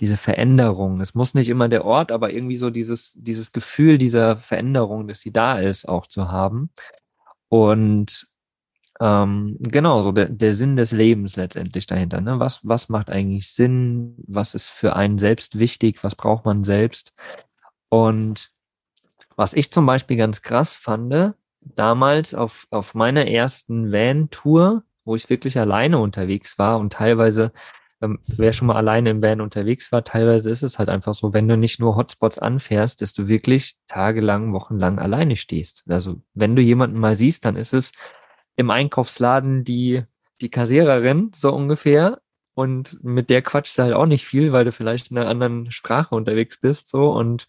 [0.00, 1.00] diese Veränderung.
[1.00, 5.20] Es muss nicht immer der Ort, aber irgendwie so dieses, dieses Gefühl dieser Veränderung, dass
[5.20, 6.70] sie da ist, auch zu haben.
[7.48, 8.28] Und
[9.00, 12.20] ähm, genau, so der, der Sinn des Lebens letztendlich dahinter.
[12.20, 12.40] Ne?
[12.40, 14.16] Was, was macht eigentlich Sinn?
[14.26, 16.02] Was ist für einen selbst wichtig?
[16.02, 17.12] Was braucht man selbst?
[17.88, 18.50] Und
[19.36, 25.30] was ich zum Beispiel ganz krass fand, damals auf, auf meiner ersten Van-Tour, wo ich
[25.30, 27.52] wirklich alleine unterwegs war und teilweise,
[28.00, 31.32] ähm, wer schon mal alleine im Van unterwegs war, teilweise ist es halt einfach so,
[31.32, 35.84] wenn du nicht nur Hotspots anfährst, dass du wirklich tagelang, wochenlang alleine stehst.
[35.88, 37.92] Also wenn du jemanden mal siehst, dann ist es
[38.56, 40.04] im Einkaufsladen die,
[40.40, 42.20] die Kassiererin, so ungefähr.
[42.54, 45.70] Und mit der quatschst du halt auch nicht viel, weil du vielleicht in einer anderen
[45.70, 47.12] Sprache unterwegs bist, so.
[47.12, 47.46] Und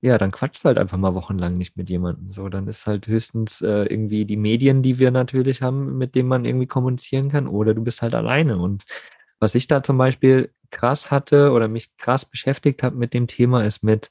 [0.00, 2.30] ja, dann quatschst halt einfach mal wochenlang nicht mit jemandem.
[2.30, 6.28] So, dann ist halt höchstens äh, irgendwie die Medien, die wir natürlich haben, mit denen
[6.28, 8.58] man irgendwie kommunizieren kann, oder du bist halt alleine.
[8.58, 8.84] Und
[9.40, 13.64] was ich da zum Beispiel krass hatte oder mich krass beschäftigt habe mit dem Thema,
[13.64, 14.10] ist mit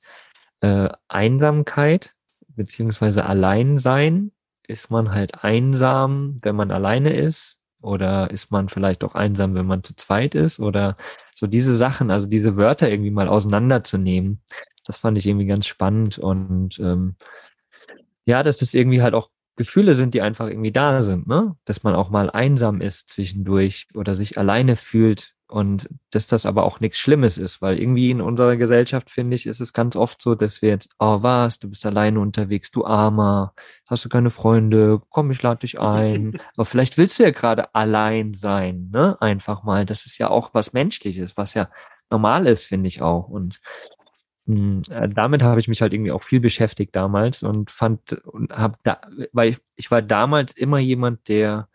[0.62, 2.16] äh, Einsamkeit
[2.48, 4.32] beziehungsweise Alleinsein
[4.68, 7.58] ist man halt einsam, wenn man alleine ist?
[7.80, 10.60] Oder ist man vielleicht auch einsam, wenn man zu zweit ist?
[10.60, 10.98] Oder
[11.36, 14.42] so diese Sachen, also diese Wörter irgendwie mal auseinanderzunehmen,
[14.84, 16.18] das fand ich irgendwie ganz spannend.
[16.18, 17.16] Und ähm,
[18.26, 21.56] ja, dass es irgendwie halt auch Gefühle sind, die einfach irgendwie da sind, ne?
[21.66, 26.64] Dass man auch mal einsam ist zwischendurch oder sich alleine fühlt und dass das aber
[26.64, 30.22] auch nichts Schlimmes ist, weil irgendwie in unserer Gesellschaft, finde ich, ist es ganz oft
[30.22, 33.54] so, dass wir jetzt, oh was, du bist alleine unterwegs, du Armer,
[33.88, 36.40] hast du keine Freunde, komm, ich lade dich ein.
[36.56, 39.18] aber vielleicht willst du ja gerade allein sein, ne?
[39.22, 39.86] Einfach mal.
[39.86, 41.70] Das ist ja auch was Menschliches, was ja
[42.10, 43.28] normal ist, finde ich auch.
[43.28, 43.60] Und
[44.48, 49.02] damit habe ich mich halt irgendwie auch viel beschäftigt damals und fand und habe da,
[49.34, 51.68] weil ich, ich war damals immer jemand, der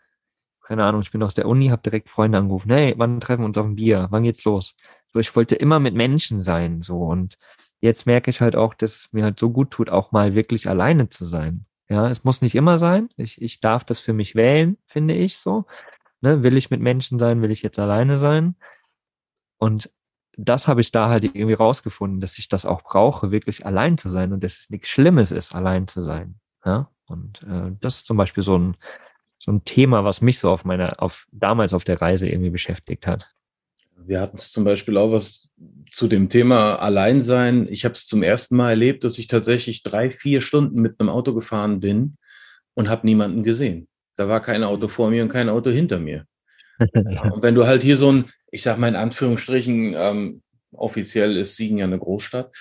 [0.65, 3.47] keine Ahnung, ich bin aus der Uni, habe direkt Freunde angerufen, hey, wann treffen wir
[3.47, 4.07] uns auf ein Bier?
[4.11, 4.75] Wann geht's los?
[5.11, 7.37] So, ich wollte immer mit Menschen sein, so und
[7.81, 10.69] jetzt merke ich halt auch, dass es mir halt so gut tut, auch mal wirklich
[10.69, 11.65] alleine zu sein.
[11.89, 13.09] Ja, es muss nicht immer sein.
[13.17, 15.65] Ich, ich darf das für mich wählen, finde ich so.
[16.21, 18.55] Ne, will ich mit Menschen sein, will ich jetzt alleine sein?
[19.57, 19.91] Und
[20.37, 24.09] das habe ich da halt irgendwie rausgefunden, dass ich das auch brauche, wirklich allein zu
[24.09, 26.35] sein und dass es nichts Schlimmes ist, allein zu sein.
[26.65, 28.77] Ja, und äh, das ist zum Beispiel so ein,
[29.37, 33.05] so ein Thema, was mich so auf meiner, auf damals auf der Reise irgendwie beschäftigt
[33.05, 33.33] hat.
[34.05, 35.49] Wir hatten es zum Beispiel auch was
[35.91, 37.67] zu dem Thema Alleinsein.
[37.69, 41.09] Ich habe es zum ersten Mal erlebt, dass ich tatsächlich drei, vier Stunden mit einem
[41.09, 42.17] Auto gefahren bin
[42.73, 43.87] und habe niemanden gesehen.
[44.15, 46.25] Da war kein Auto vor mir und kein Auto hinter mir.
[46.79, 51.55] Und wenn du halt hier so ein, ich sag mal in Anführungsstrichen, ähm, offiziell ist
[51.55, 52.51] Siegen ja eine Großstadt.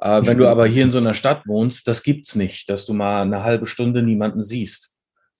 [0.00, 2.94] Äh, wenn du aber hier in so einer Stadt wohnst, das gibt's nicht, dass du
[2.94, 4.90] mal eine halbe Stunde niemanden siehst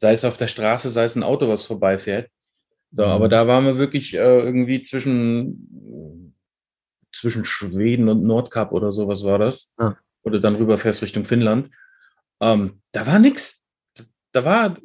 [0.00, 2.30] sei es auf der Straße, sei es ein Auto, was vorbeifährt.
[2.90, 3.10] So, mhm.
[3.10, 6.34] aber da waren wir wirklich äh, irgendwie zwischen,
[7.12, 9.70] zwischen Schweden und Nordkap oder sowas war das.
[9.78, 9.98] Ja.
[10.22, 11.70] Oder dann rüberfährst Richtung Finnland.
[12.40, 13.62] Ähm, da war nichts.
[14.32, 14.76] Da war,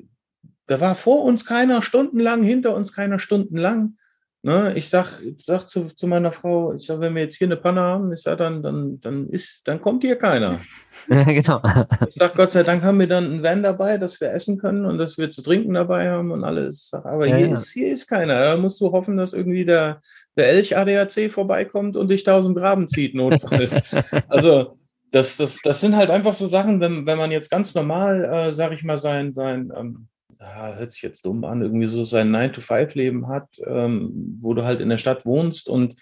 [0.68, 3.98] da war vor uns keiner stundenlang, hinter uns keiner stundenlang.
[4.46, 7.58] Ne, ich sag, sag zu, zu meiner Frau, ich sag, wenn wir jetzt hier eine
[7.58, 10.60] Panne haben, ich sag, dann, dann, dann ist, dann kommt hier keiner.
[11.10, 11.62] Ja, genau.
[12.08, 14.86] Ich sag, Gott sei Dank haben wir dann ein Van dabei, dass wir essen können
[14.86, 16.92] und dass wir zu trinken dabei haben und alles.
[16.94, 17.56] Aber ja, hier, ja.
[17.56, 18.44] Ist, hier ist keiner.
[18.44, 20.02] Da musst du hoffen, dass irgendwie der,
[20.36, 23.78] der Elch ADAC vorbeikommt und dich da aus dem Graben zieht, notfalls.
[24.30, 24.80] also,
[25.12, 28.54] das, das, das sind halt einfach so Sachen, wenn, wenn man jetzt ganz normal, äh,
[28.54, 30.08] sag ich mal, sein, sein ähm,
[30.40, 34.90] hört sich jetzt dumm an, irgendwie so sein 9-to-5-Leben hat, ähm, wo du halt in
[34.90, 35.96] der Stadt wohnst und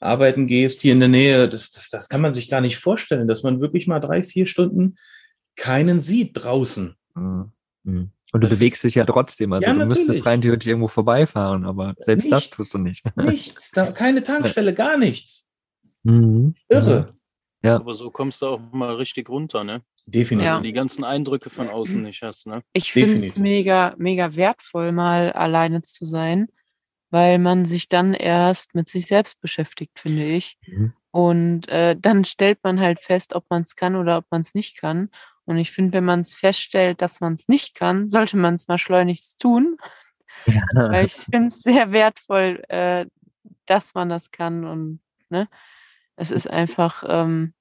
[0.00, 3.28] arbeiten gehst, hier in der Nähe, das, das, das kann man sich gar nicht vorstellen,
[3.28, 4.96] dass man wirklich mal drei, vier Stunden
[5.56, 6.94] keinen sieht draußen.
[7.14, 7.52] Mhm.
[7.84, 8.10] mhm.
[8.32, 9.52] Und du das bewegst dich ja trotzdem.
[9.52, 10.06] Also ja, du natürlich.
[10.06, 13.04] müsstest rein theoretisch irgendwo vorbeifahren, aber selbst nichts, das tust du nicht.
[13.16, 15.48] Nichts, da, keine Tankstelle, gar nichts.
[16.04, 16.54] Mhm.
[16.68, 17.14] Irre.
[17.62, 17.76] Ja.
[17.76, 19.82] Aber so kommst du auch mal richtig runter, ne?
[20.06, 20.46] Definitiv.
[20.46, 20.60] Ja.
[20.60, 22.62] Die ganzen Eindrücke von außen nicht hast, ne?
[22.72, 26.48] Ich finde es mega, mega wertvoll, mal alleine zu sein,
[27.10, 30.58] weil man sich dann erst mit sich selbst beschäftigt, finde ich.
[30.66, 30.92] Mhm.
[31.10, 34.54] Und äh, dann stellt man halt fest, ob man es kann oder ob man es
[34.54, 35.10] nicht kann.
[35.44, 38.68] Und ich finde, wenn man es feststellt, dass man es nicht kann, sollte man es
[38.68, 39.76] mal schleunigst tun.
[40.46, 40.62] Ja.
[40.74, 43.06] Weil ich finde es sehr wertvoll, äh,
[43.66, 44.64] dass man das kann.
[44.64, 45.48] Und ne,
[46.20, 47.54] es ist einfach, ähm,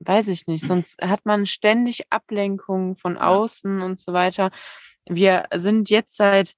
[0.00, 4.50] weiß ich nicht, sonst hat man ständig Ablenkungen von außen und so weiter.
[5.06, 6.54] Wir sind jetzt seit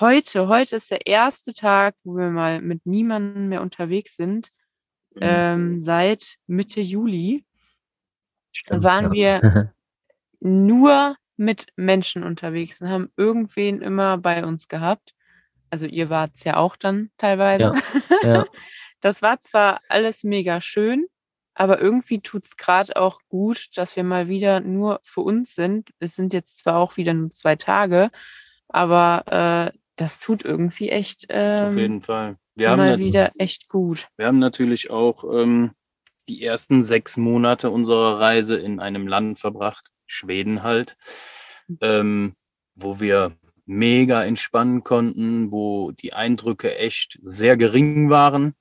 [0.00, 4.50] heute, heute ist der erste Tag, wo wir mal mit niemandem mehr unterwegs sind,
[5.14, 5.20] mhm.
[5.22, 7.46] ähm, seit Mitte Juli.
[8.50, 9.40] Stimmt, waren ja.
[9.40, 9.72] wir
[10.40, 15.14] nur mit Menschen unterwegs und haben irgendwen immer bei uns gehabt.
[15.70, 17.72] Also ihr wart es ja auch dann teilweise.
[18.22, 18.46] Ja, ja.
[19.02, 21.06] Das war zwar alles mega schön,
[21.54, 25.90] aber irgendwie tut es gerade auch gut, dass wir mal wieder nur für uns sind.
[25.98, 28.10] Es sind jetzt zwar auch wieder nur zwei Tage,
[28.68, 32.36] aber äh, das tut irgendwie echt ähm, Auf jeden Fall.
[32.54, 34.08] Wir haben, wieder echt gut.
[34.16, 35.72] wir haben natürlich auch ähm,
[36.28, 40.96] die ersten sechs Monate unserer Reise in einem Land verbracht, Schweden halt,
[41.80, 42.34] ähm,
[42.74, 48.54] wo wir mega entspannen konnten, wo die Eindrücke echt sehr gering waren.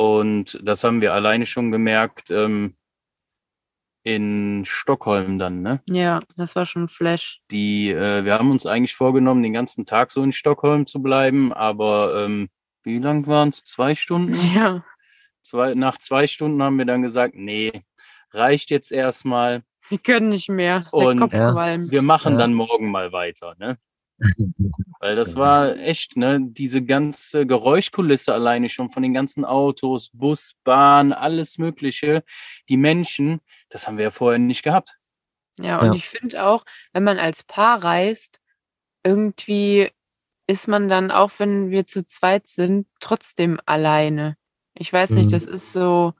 [0.00, 2.76] Und das haben wir alleine schon gemerkt ähm,
[4.04, 5.82] in Stockholm dann, ne?
[5.90, 7.40] Ja, das war schon Flash.
[7.50, 11.52] Die, äh, wir haben uns eigentlich vorgenommen, den ganzen Tag so in Stockholm zu bleiben,
[11.52, 12.48] aber ähm,
[12.84, 13.64] wie lang waren es?
[13.64, 14.34] Zwei Stunden?
[14.54, 14.84] Ja,
[15.42, 17.72] Zwei, nach zwei Stunden haben wir dann gesagt, nee,
[18.32, 19.62] reicht jetzt erstmal.
[19.88, 20.80] wir können nicht mehr.
[20.92, 21.54] Der Und- Kopf Ja.
[21.90, 22.38] Wir machen Ja.
[22.38, 23.78] dann morgen mal weiter, ne?
[25.00, 30.54] Weil das war echt, ne, diese ganze Geräuschkulisse alleine schon von den ganzen Autos, Bus,
[30.64, 32.24] Bahn, alles Mögliche,
[32.68, 34.96] die Menschen, das haben wir ja vorher nicht gehabt.
[35.60, 35.92] Ja, und Ja.
[35.94, 38.40] ich finde auch, wenn man als Paar reist,
[39.04, 39.90] irgendwie
[40.46, 44.36] ist man dann, auch wenn wir zu zweit sind, trotzdem alleine.
[44.74, 45.32] Ich weiß nicht, Mhm.
[45.32, 46.14] das ist so,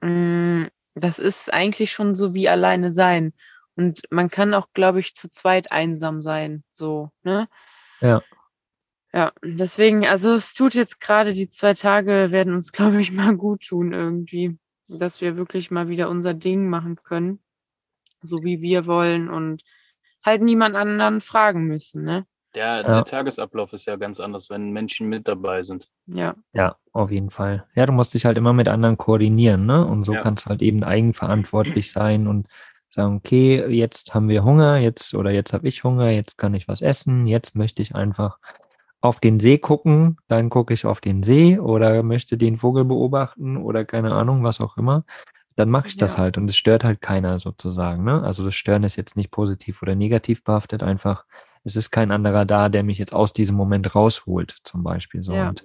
[0.00, 3.32] mh, das ist eigentlich schon so wie alleine sein.
[3.76, 7.48] Und man kann auch, glaube ich, zu zweit einsam sein, so, ne?
[8.00, 8.22] Ja.
[9.12, 13.36] Ja, deswegen, also es tut jetzt gerade, die zwei Tage werden uns, glaube ich, mal
[13.36, 14.58] gut tun irgendwie,
[14.88, 17.40] dass wir wirklich mal wieder unser Ding machen können
[18.22, 19.62] so wie wir wollen und
[20.24, 22.26] halt niemand anderen fragen müssen, ne?
[22.54, 22.82] Der, Ja.
[22.82, 25.90] der Tagesablauf ist ja ganz anders, wenn Menschen mit dabei sind.
[26.06, 27.66] Ja, Ja, auf jeden Fall.
[27.74, 29.86] Ja, du musst dich halt immer mit anderen koordinieren, ne?
[29.86, 30.22] Und so Ja.
[30.22, 32.48] kannst du halt eben eigenverantwortlich sein und
[32.90, 36.68] sagen, okay, jetzt haben wir Hunger, jetzt oder jetzt habe ich Hunger, jetzt kann ich
[36.68, 38.38] was essen, jetzt möchte ich einfach
[39.00, 43.56] auf den See gucken, dann gucke ich auf den See oder möchte den Vogel beobachten
[43.56, 45.04] oder keine Ahnung, was auch immer.
[45.56, 46.18] Dann mache ich das Ja.
[46.18, 48.22] halt und es stört halt keiner sozusagen, ne?
[48.22, 51.24] Also das Stören ist jetzt nicht positiv oder negativ behaftet, einfach
[51.64, 55.34] es ist kein anderer da, der mich jetzt aus diesem Moment rausholt, zum Beispiel so.
[55.34, 55.48] Ja.
[55.48, 55.64] Und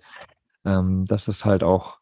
[0.65, 1.99] ähm, das ist halt auch,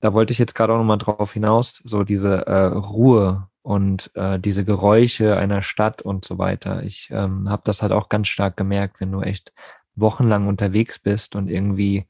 [0.00, 4.40] da wollte ich jetzt gerade auch nochmal drauf hinaus, so diese äh, Ruhe und äh,
[4.40, 6.82] diese Geräusche einer Stadt und so weiter.
[6.84, 9.52] Ich ähm, habe das halt auch ganz stark gemerkt, wenn du echt
[9.94, 12.06] wochenlang unterwegs bist und irgendwie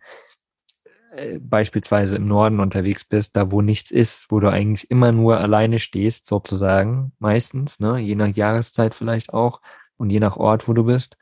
[1.16, 5.40] äh, beispielsweise im Norden unterwegs bist, da wo nichts ist, wo du eigentlich immer nur
[5.40, 9.60] alleine stehst, sozusagen, meistens, ne, je nach Jahreszeit vielleicht auch
[9.96, 11.16] und je nach Ort, wo du bist.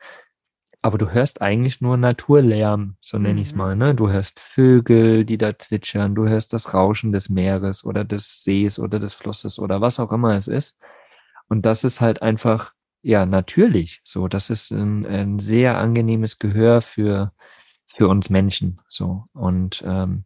[0.81, 3.57] Aber du hörst eigentlich nur Naturlärm, so nenne ich es Mhm.
[3.57, 3.95] mal, ne?
[3.95, 8.79] Du hörst Vögel, die da zwitschern, du hörst das Rauschen des Meeres oder des Sees
[8.79, 10.77] oder des Flusses oder was auch immer es ist.
[11.49, 14.27] Und das ist halt einfach, ja, natürlich so.
[14.27, 17.33] Das ist ein, ein sehr angenehmes Gehör für,
[17.95, 18.79] für uns Menschen.
[18.87, 19.25] So.
[19.33, 20.25] Und ähm,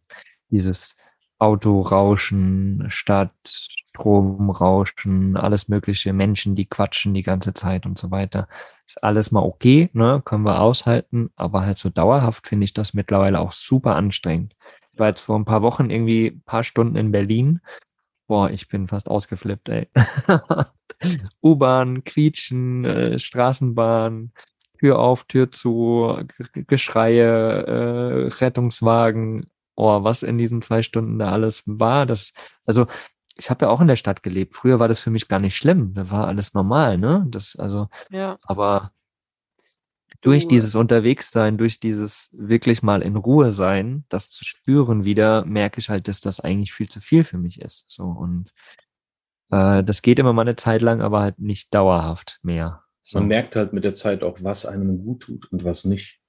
[0.50, 0.96] dieses
[1.42, 8.48] Autorauschen, Stadt, Stromrauschen, alles mögliche, Menschen, die quatschen die ganze Zeit und so weiter.
[8.86, 10.22] Ist alles mal okay, ne?
[10.24, 14.54] Können wir aushalten, aber halt so dauerhaft finde ich das mittlerweile auch super anstrengend.
[14.92, 17.60] Ich war jetzt vor ein paar Wochen irgendwie ein paar Stunden in Berlin.
[18.28, 19.88] Boah, ich bin fast ausgeflippt, ey.
[21.42, 24.32] U-Bahn, Quietschen, äh, Straßenbahn,
[24.78, 26.16] Tür auf, Tür zu,
[26.54, 27.22] G- Geschreie,
[27.66, 29.46] äh, Rettungswagen.
[29.82, 32.32] Oh, was in diesen zwei Stunden da alles war, das,
[32.64, 32.86] also
[33.36, 34.54] ich habe ja auch in der Stadt gelebt.
[34.54, 35.94] Früher war das für mich gar nicht schlimm.
[35.94, 37.26] Da war alles normal, ne?
[37.30, 38.92] Das, also, ja, aber
[40.20, 45.44] durch Du- dieses Unterwegssein, durch dieses wirklich mal in Ruhe sein, das zu spüren wieder,
[45.44, 47.84] merke ich halt, dass das eigentlich viel zu viel für mich ist.
[47.88, 48.52] So und
[49.50, 52.82] äh, das geht immer mal eine Zeit lang, aber halt nicht dauerhaft mehr.
[53.02, 53.18] So.
[53.18, 56.20] Man merkt halt mit der Zeit auch, was einem gut tut und was nicht.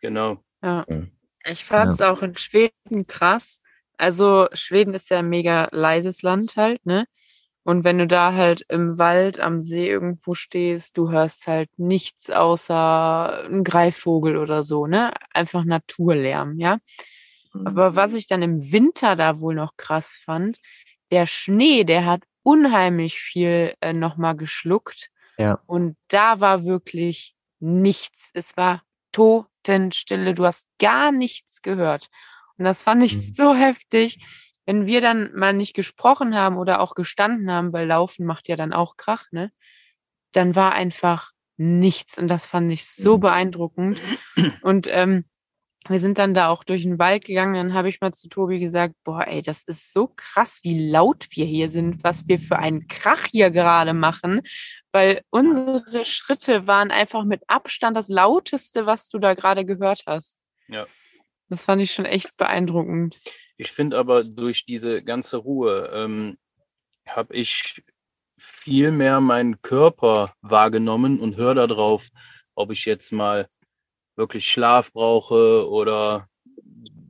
[0.00, 0.42] Genau.
[0.62, 0.84] ja.
[0.88, 1.02] Ja.
[1.48, 3.60] Ich fand es auch in Schweden krass.
[3.96, 7.06] Also Schweden ist ja ein mega leises Land halt, ne?
[7.62, 12.30] Und wenn du da halt im Wald am See irgendwo stehst, du hörst halt nichts
[12.30, 15.12] außer ein Greifvogel oder so, ne?
[15.32, 16.78] Einfach Naturlärm, ja?
[17.64, 20.58] Aber was ich dann im Winter da wohl noch krass fand,
[21.10, 25.08] der Schnee, der hat unheimlich viel äh, nochmal geschluckt.
[25.38, 25.60] Ja.
[25.66, 28.30] Und da war wirklich nichts.
[28.34, 28.82] Es war
[29.16, 30.34] Totenstille.
[30.34, 32.08] Du hast gar nichts gehört.
[32.58, 33.34] Und das fand ich Mhm.
[33.34, 34.18] so heftig.
[34.66, 38.56] Wenn wir dann mal nicht gesprochen haben oder auch gestanden haben, weil Laufen macht ja
[38.56, 39.52] dann auch Krach, ne?
[40.32, 42.18] Dann war einfach nichts.
[42.18, 43.20] Und das fand ich so Mhm.
[43.20, 44.00] beeindruckend.
[44.62, 45.24] Und ähm,
[45.90, 47.54] wir sind dann da auch durch den Wald gegangen.
[47.54, 51.26] Dann habe ich mal zu Tobi gesagt, boah, ey, das ist so krass, wie laut
[51.30, 54.42] wir hier sind, was wir für einen Krach hier gerade machen.
[54.92, 60.38] Weil unsere Schritte waren einfach mit Abstand das lauteste, was du da gerade gehört hast.
[60.68, 60.86] Ja.
[61.48, 63.18] Das fand ich schon echt beeindruckend.
[63.56, 66.38] Ich finde aber durch diese ganze Ruhe ähm,
[67.06, 67.82] habe ich
[68.38, 72.08] viel mehr meinen Körper wahrgenommen und höre darauf,
[72.54, 73.48] ob ich jetzt mal
[74.16, 76.28] wirklich Schlaf brauche oder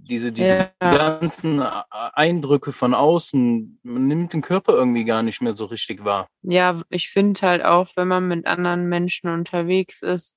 [0.09, 0.97] diese, diese ja.
[0.97, 6.29] ganzen Eindrücke von außen, man nimmt den Körper irgendwie gar nicht mehr so richtig wahr.
[6.43, 10.37] Ja, ich finde halt auch, wenn man mit anderen Menschen unterwegs ist,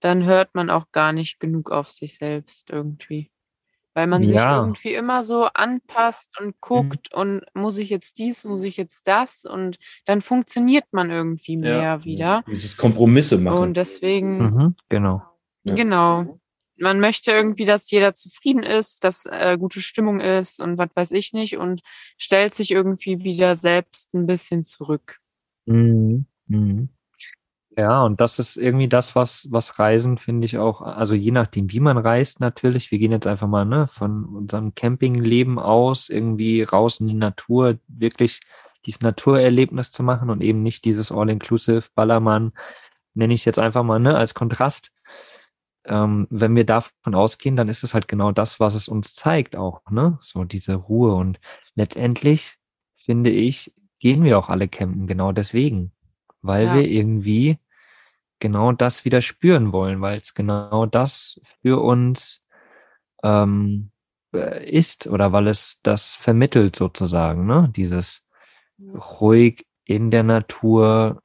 [0.00, 3.30] dann hört man auch gar nicht genug auf sich selbst irgendwie.
[3.96, 6.54] Weil man sich irgendwie immer so anpasst und Mhm.
[6.60, 11.52] guckt und muss ich jetzt dies, muss ich jetzt das und dann funktioniert man irgendwie
[11.54, 11.60] Ja.
[11.60, 12.44] mehr wieder.
[12.48, 13.56] Dieses Kompromisse machen.
[13.58, 15.22] Und deswegen, Mhm, genau.
[15.64, 15.74] Ja.
[15.74, 16.40] genau.
[16.78, 21.12] Man möchte irgendwie, dass jeder zufrieden ist, dass äh, gute Stimmung ist und was weiß
[21.12, 21.82] ich nicht und
[22.18, 25.20] stellt sich irgendwie wieder selbst ein bisschen zurück.
[25.66, 26.26] Mhm.
[26.48, 26.88] Mhm.
[27.76, 31.72] Ja, und das ist irgendwie das, was, was Reisen, finde ich auch, also je nachdem,
[31.72, 32.92] wie man reist natürlich.
[32.92, 37.78] Wir gehen jetzt einfach mal ne, von unserem Campingleben aus, irgendwie raus in die Natur,
[37.88, 38.40] wirklich
[38.86, 42.52] dieses Naturerlebnis zu machen und eben nicht dieses All-Inclusive Ballermann,
[43.14, 44.92] nenne ich es jetzt einfach mal, ne, als Kontrast.
[45.86, 49.56] Ähm, wenn wir davon ausgehen, dann ist es halt genau das, was es uns zeigt
[49.56, 50.18] auch, ne?
[50.20, 51.14] So diese Ruhe.
[51.14, 51.40] Und
[51.74, 52.56] letztendlich,
[52.96, 55.92] finde ich, gehen wir auch alle campen, genau deswegen.
[56.42, 56.74] Weil ja.
[56.74, 57.58] wir irgendwie
[58.38, 62.42] genau das wieder spüren wollen, weil es genau das für uns
[63.22, 63.90] ähm,
[64.34, 67.70] äh, ist oder weil es das vermittelt sozusagen, ne?
[67.74, 68.22] Dieses
[69.20, 71.22] ruhig in der Natur,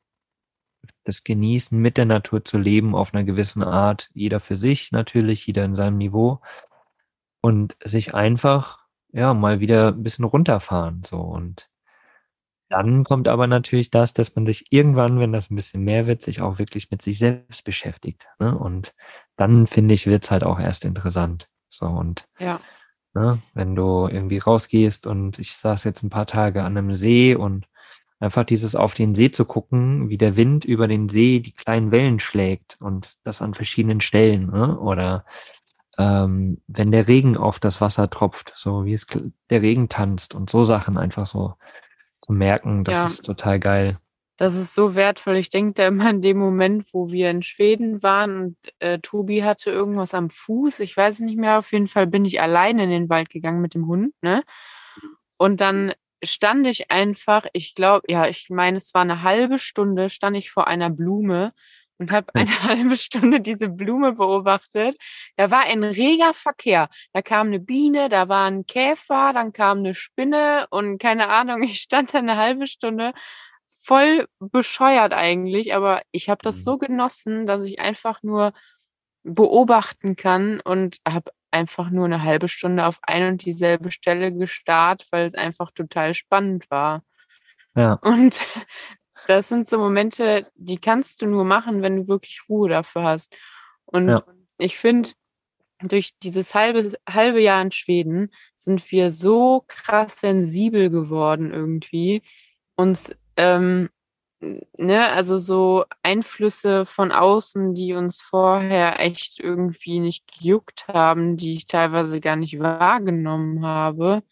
[1.03, 5.45] das Genießen mit der Natur zu leben auf einer gewissen Art, jeder für sich natürlich,
[5.47, 6.41] jeder in seinem Niveau
[7.41, 8.79] und sich einfach
[9.11, 11.69] ja mal wieder ein bisschen runterfahren so und
[12.69, 16.21] dann kommt aber natürlich das, dass man sich irgendwann, wenn das ein bisschen mehr wird,
[16.21, 18.27] sich auch wirklich mit sich selbst beschäftigt.
[18.37, 18.55] Ne?
[18.55, 18.93] Und
[19.35, 21.49] dann, finde ich, wird es halt auch erst interessant.
[21.69, 22.59] So und ja.
[23.13, 27.35] ne, wenn du irgendwie rausgehst und ich saß jetzt ein paar Tage an einem See
[27.35, 27.67] und
[28.19, 31.91] einfach dieses auf den See zu gucken, wie der Wind über den See die kleinen
[31.91, 34.51] Wellen schlägt und das an verschiedenen Stellen.
[34.51, 34.77] Ne?
[34.77, 35.25] Oder
[35.97, 39.07] ähm, wenn der Regen auf das Wasser tropft, so wie es
[39.49, 41.55] der Regen tanzt und so Sachen einfach so
[42.25, 43.05] zu merken, das ja.
[43.05, 43.99] ist total geil.
[44.39, 45.35] Das ist so wertvoll.
[45.35, 49.43] Ich denke da immer an den Moment, wo wir in Schweden waren und äh, Tobi
[49.43, 50.79] hatte irgendwas am Fuß.
[50.79, 51.59] Ich weiß nicht mehr.
[51.59, 54.13] Auf jeden Fall bin ich alleine in den Wald gegangen mit dem Hund.
[54.21, 54.43] Ne?
[55.35, 55.91] Und dann
[56.23, 60.51] stand ich einfach, ich glaube, ja, ich meine, es war eine halbe Stunde, stand ich
[60.51, 61.53] vor einer Blume
[61.97, 64.97] und habe eine halbe Stunde diese Blume beobachtet.
[65.35, 66.89] Da war ein reger Verkehr.
[67.13, 71.63] Da kam eine Biene, da war ein Käfer, dann kam eine Spinne und keine Ahnung,
[71.63, 73.13] ich stand da eine halbe Stunde
[73.81, 76.61] voll bescheuert eigentlich, aber ich habe das mhm.
[76.61, 78.53] so genossen, dass ich einfach nur
[79.23, 85.07] beobachten kann und habe einfach nur eine halbe Stunde auf ein und dieselbe Stelle gestarrt,
[85.11, 87.03] weil es einfach total spannend war.
[87.75, 87.93] Ja.
[87.93, 88.43] Und
[89.27, 93.35] das sind so Momente, die kannst du nur machen, wenn du wirklich Ruhe dafür hast.
[93.85, 94.23] Und ja.
[94.57, 95.11] ich finde,
[95.81, 102.21] durch dieses halbe, halbe Jahr in Schweden sind wir so krass sensibel geworden irgendwie.
[102.75, 103.89] Uns, ähm,
[104.41, 111.53] ne, also so Einflüsse von außen, die uns vorher echt irgendwie nicht gejuckt haben, die
[111.53, 114.23] ich teilweise gar nicht wahrgenommen habe,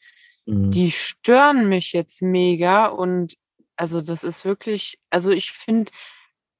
[0.45, 0.71] mhm.
[0.71, 3.35] die stören mich jetzt mega und
[3.75, 5.91] also das ist wirklich, also ich finde,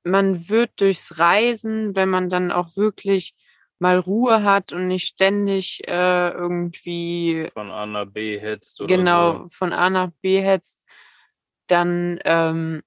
[0.04, 3.34] man wird durchs Reisen, wenn man dann auch wirklich
[3.80, 9.44] mal Ruhe hat und nicht ständig äh, irgendwie von A nach B hetzt oder genau
[9.44, 9.50] so.
[9.50, 10.84] von A nach B hetzt,
[11.68, 12.82] dann ähm,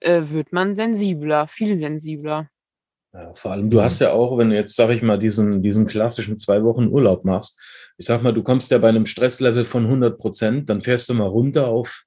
[0.00, 2.48] äh, wird man sensibler, viel sensibler.
[3.12, 5.86] Ja, vor allem, du hast ja auch, wenn du jetzt, sag ich mal, diesen, diesen
[5.86, 7.60] klassischen zwei Wochen Urlaub machst,
[7.98, 11.14] ich sag mal, du kommst ja bei einem Stresslevel von 100 Prozent, dann fährst du
[11.14, 12.06] mal runter auf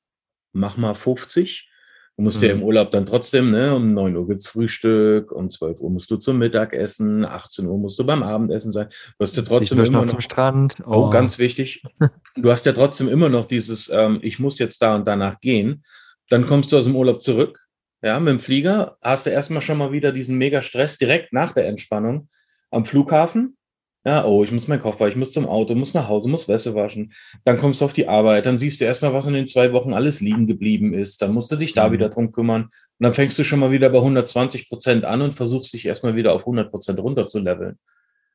[0.53, 1.69] mach mal 50.
[2.15, 2.47] Du musst mhm.
[2.47, 2.63] ja im.
[2.63, 6.37] Urlaub dann trotzdem, ne, um 9 Uhr gibt's Frühstück, um 12 Uhr musst du zum
[6.37, 8.87] Mittagessen, 18 Uhr musst du beim Abendessen sein.
[9.17, 10.75] Du hast ja trotzdem immer noch, noch zum Strand.
[10.85, 11.07] Oh.
[11.07, 11.09] oh.
[11.09, 11.83] ganz wichtig.
[12.35, 15.83] Du hast ja trotzdem immer noch dieses, ähm, ich muss jetzt da und danach gehen.
[16.29, 17.62] Dann kommst du aus dem Urlaub zurück,
[18.03, 21.53] ja, mit dem Flieger, hast du erstmal schon mal wieder diesen mega Stress direkt nach
[21.53, 22.27] der Entspannung
[22.69, 23.57] am Flughafen.
[24.05, 26.75] Ja, oh, ich muss meinen Koffer, ich muss zum Auto, muss nach Hause, muss Wäsche
[26.75, 27.13] waschen.
[27.45, 29.93] Dann kommst du auf die Arbeit, dann siehst du erstmal, was in den zwei Wochen
[29.93, 31.21] alles liegen geblieben ist.
[31.21, 31.93] Dann musst du dich da mhm.
[31.93, 32.63] wieder drum kümmern.
[32.63, 36.17] Und dann fängst du schon mal wieder bei 120 Prozent an und versuchst dich erstmal
[36.17, 37.77] wieder auf 100 Prozent runter zu leveln.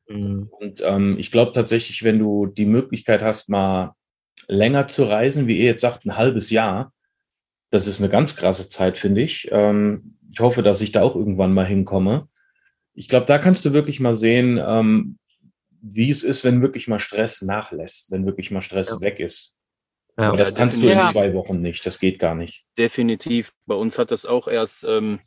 [0.09, 0.49] Mhm.
[0.59, 3.93] Und ähm, ich glaube tatsächlich, wenn du die Möglichkeit hast, mal
[4.49, 6.95] länger zu reisen, wie ihr jetzt sagt, ein halbes Jahr,
[7.71, 9.49] das ist eine ganz krasse Zeit, finde ich.
[9.51, 12.29] Ähm, ich hoffe, dass ich da auch irgendwann mal hinkomme.
[12.95, 15.19] Ich glaube, da kannst du wirklich mal sehen, ähm,
[15.81, 19.01] wie es ist, wenn wirklich mal Stress nachlässt, wenn wirklich mal Stress ja.
[19.01, 19.57] weg ist.
[20.19, 22.67] Ja, Aber das kannst du in zwei Wochen nicht, das geht gar nicht.
[22.77, 23.53] Definitiv.
[23.67, 25.21] Bei uns hat das auch erst, ähm,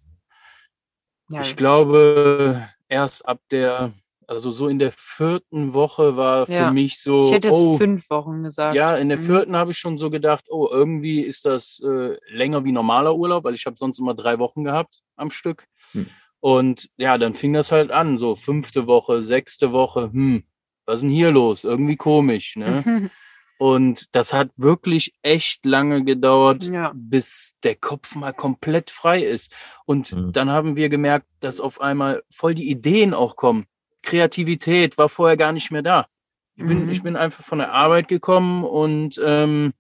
[1.30, 1.42] ja.
[1.42, 3.94] ich glaube, erst ab der
[4.28, 6.68] Also so in der vierten Woche war Ja.
[6.68, 7.26] für mich so.
[7.26, 8.76] Ich hätte jetzt oh, fünf Wochen gesagt.
[8.76, 9.24] Ja, in der Mhm.
[9.24, 13.44] vierten habe ich schon so gedacht, oh, irgendwie ist das äh, länger wie normaler Urlaub,
[13.44, 15.66] weil ich habe sonst immer drei Wochen gehabt am Stück.
[15.94, 16.08] Hm.
[16.40, 20.44] Und ja, dann fing das halt an, so fünfte Woche, sechste Woche, hm,
[20.86, 21.64] was ist denn hier los?
[21.64, 22.84] Irgendwie komisch, ne?
[23.60, 26.94] Und das hat wirklich echt lange gedauert, Ja.
[26.96, 29.54] bis der Kopf mal komplett frei ist.
[29.86, 30.32] Und Mhm.
[30.32, 33.68] dann haben wir gemerkt, dass auf einmal voll die Ideen auch kommen.
[34.04, 36.08] Kreativität war vorher gar nicht mehr da.
[36.56, 36.90] Ich bin, Mhm.
[36.92, 39.74] ich bin einfach von der Arbeit gekommen und ähm,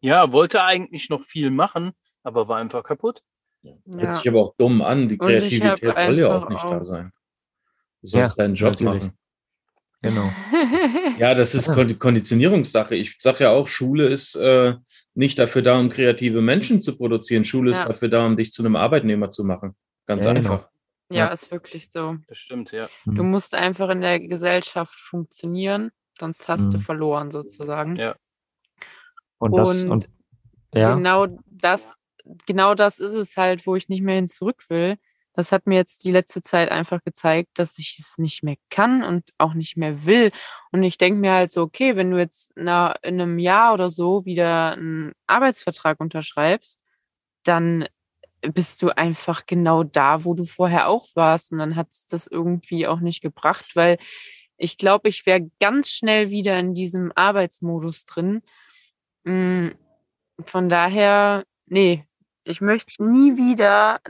[0.00, 3.22] ja, wollte eigentlich noch viel machen, aber war einfach kaputt.
[3.64, 4.12] Hört ja.
[4.12, 5.08] sich aber auch dumm an.
[5.08, 7.12] Die Kreativität soll ja auch nicht auch- da sein.
[8.02, 9.04] Du sollst Ja, deinen Job natürlich.
[9.04, 9.18] machen.
[10.02, 10.30] Genau.
[11.18, 12.94] Ja, das ist Konditionierungssache.
[12.96, 14.74] Ich sage ja auch, Schule ist äh,
[15.14, 17.44] nicht dafür da, um kreative Menschen zu produzieren.
[17.44, 17.86] Schule ist Ja.
[17.88, 19.74] dafür da, um dich zu einem Arbeitnehmer zu machen.
[20.06, 20.52] Ganz Ja, genau.
[20.54, 20.68] einfach.
[21.14, 21.26] Ja, Ja.
[21.28, 22.16] ist wirklich so.
[22.28, 22.88] Das stimmt, ja.
[23.06, 23.30] Du Mhm.
[23.30, 26.82] musst einfach in der Gesellschaft funktionieren, sonst hast du Mhm.
[26.82, 27.96] verloren sozusagen.
[27.96, 28.16] Ja.
[29.38, 30.08] Und das, Und und
[30.74, 31.92] ja, Genau das,
[32.46, 34.96] genau das ist es halt, wo ich nicht mehr hin zurück will.
[35.34, 39.02] Das hat mir jetzt die letzte Zeit einfach gezeigt, dass ich es nicht mehr kann
[39.04, 40.30] und auch nicht mehr will.
[40.72, 43.90] Und ich denke mir halt so, okay, wenn du jetzt na, in einem Jahr oder
[43.90, 46.82] so wieder einen Arbeitsvertrag unterschreibst,
[47.44, 47.86] dann
[48.52, 51.52] bist du einfach genau da, wo du vorher auch warst.
[51.52, 53.98] Und dann hat es das irgendwie auch nicht gebracht, weil
[54.56, 58.42] ich glaube, ich wäre ganz schnell wieder in diesem Arbeitsmodus drin.
[59.24, 59.70] Mm,
[60.44, 62.06] Von daher, nee,
[62.44, 64.00] ich möchte nie wieder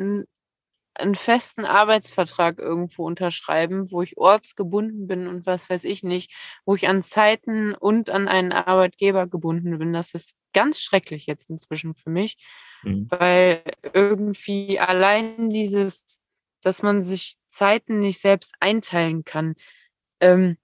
[0.94, 6.32] einen festen Arbeitsvertrag irgendwo unterschreiben, wo ich ortsgebunden bin und was weiß ich nicht,
[6.64, 9.92] wo ich an Zeiten und an einen Arbeitgeber gebunden bin.
[9.92, 12.38] Das ist ganz schrecklich jetzt inzwischen für mich
[12.84, 13.06] Mhm.
[13.10, 13.62] weil
[13.92, 16.20] irgendwie allein dieses,
[16.62, 19.54] dass man sich Zeiten nicht selbst einteilen kann.
[20.20, 20.56] Ähm,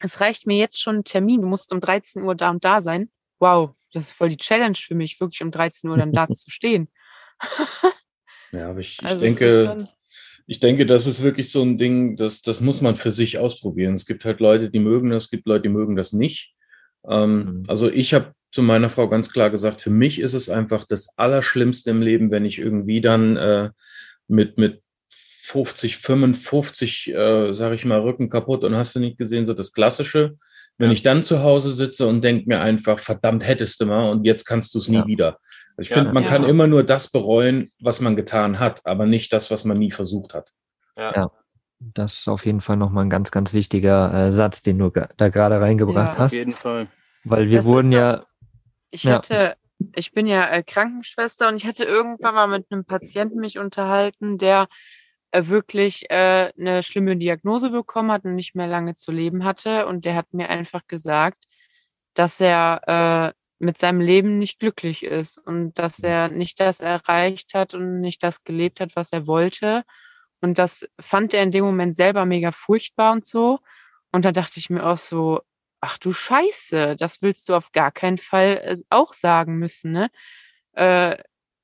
[0.00, 2.80] es reicht mir jetzt schon ein Termin, du musst um 13 Uhr da und da
[2.80, 3.10] sein.
[3.40, 6.50] Wow, das ist voll die Challenge für mich, wirklich um 13 Uhr dann da zu
[6.50, 6.88] stehen.
[8.52, 9.88] Ja, aber ich, Also denke,
[10.46, 13.94] ich denke, das ist wirklich so ein Ding, das, das muss man für sich ausprobieren.
[13.94, 16.54] Es gibt halt Leute, die mögen das, es gibt Leute, die mögen das nicht.
[17.08, 17.64] Ähm, Mhm.
[17.68, 21.08] Also ich habe zu meiner Frau ganz klar gesagt, für mich ist es einfach das
[21.16, 23.70] Allerschlimmste im Leben, wenn ich irgendwie dann äh,
[24.26, 29.46] mit, mit 50, 55, äh, sage ich mal, Rücken kaputt und hast du nicht gesehen,
[29.46, 30.36] so das Klassische.
[30.76, 30.92] Wenn Ja.
[30.94, 34.44] ich dann zu Hause sitze und denke mir einfach, verdammt, hättest du mal und jetzt
[34.44, 35.06] kannst du es nie Ja.
[35.06, 35.38] wieder.
[35.78, 35.96] Ich Ja.
[35.96, 36.28] finde, man Ja.
[36.30, 39.90] kann immer nur das bereuen, was man getan hat, aber nicht das, was man nie
[39.90, 40.50] versucht hat.
[40.96, 41.30] Ja,
[41.80, 45.28] das ist auf jeden Fall nochmal ein ganz, ganz wichtiger äh, Satz, den du da
[45.28, 46.12] gerade reingebracht Ja.
[46.12, 46.32] auf hast.
[46.34, 46.88] jeden Fall.
[47.24, 48.24] Weil wir Das wurden ja,
[48.90, 49.14] Ich Ja.
[49.16, 49.56] hatte,
[49.94, 54.38] ich bin ja äh, Krankenschwester und ich hatte irgendwann mal mit einem Patienten mich unterhalten,
[54.38, 54.68] der
[55.32, 59.86] äh, wirklich äh, eine schlimme Diagnose bekommen hat und nicht mehr lange zu leben hatte.
[59.86, 61.44] Und der hat mir einfach gesagt,
[62.14, 67.54] dass er äh, mit seinem Leben nicht glücklich ist und dass er nicht das erreicht
[67.54, 69.84] hat und nicht das gelebt hat, was er wollte.
[70.40, 73.58] Und das fand er in dem Moment selber mega furchtbar und so.
[74.12, 75.40] Und da dachte ich mir auch so,
[75.80, 80.10] ach du Scheiße, das willst du auf gar keinen Fall äh, auch sagen müssen, ne?
[80.74, 81.16] Äh,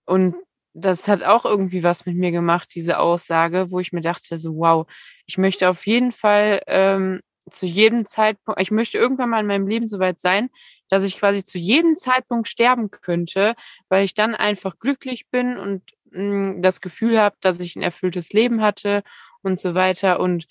[0.06, 0.36] und
[0.74, 4.56] das hat auch irgendwie was mit mir gemacht, diese Aussage, wo ich mir dachte, so,
[4.56, 4.86] wow,
[5.26, 9.68] ich möchte auf jeden Fall ähm, zu jedem Zeitpunkt, ich möchte irgendwann mal in meinem
[9.68, 10.48] Leben so weit sein,
[10.88, 13.54] dass ich quasi zu jedem Zeitpunkt sterben könnte,
[13.88, 18.32] weil ich dann einfach glücklich bin und mh, das Gefühl habe, dass ich ein erfülltes
[18.32, 19.02] Leben hatte
[19.42, 20.20] und so weiter.
[20.20, 20.46] Und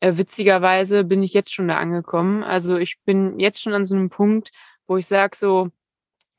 [0.00, 2.42] äh, witzigerweise bin ich jetzt schon da angekommen.
[2.42, 4.50] Also ich bin jetzt schon an so einem Punkt,
[4.86, 5.68] wo ich sage so,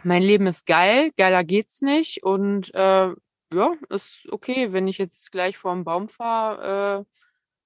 [0.03, 3.09] mein Leben ist geil, geiler geht's nicht und äh,
[3.53, 7.05] ja, ist okay, wenn ich jetzt gleich vor dem Baum fahre,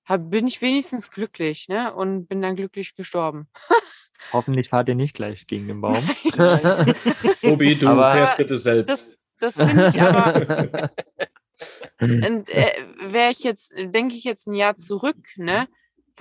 [0.07, 1.93] äh, bin ich wenigstens glücklich, ne?
[1.93, 3.47] Und bin dann glücklich gestorben.
[4.33, 6.07] hoffentlich fahrt ihr nicht gleich gegen den Baum.
[7.41, 9.17] Tobi, du Aber- fährst bitte selbst.
[9.39, 10.89] Das, das finde ich aber,
[12.01, 15.67] und äh, wäre ich jetzt, denke ich jetzt ein Jahr zurück, ne,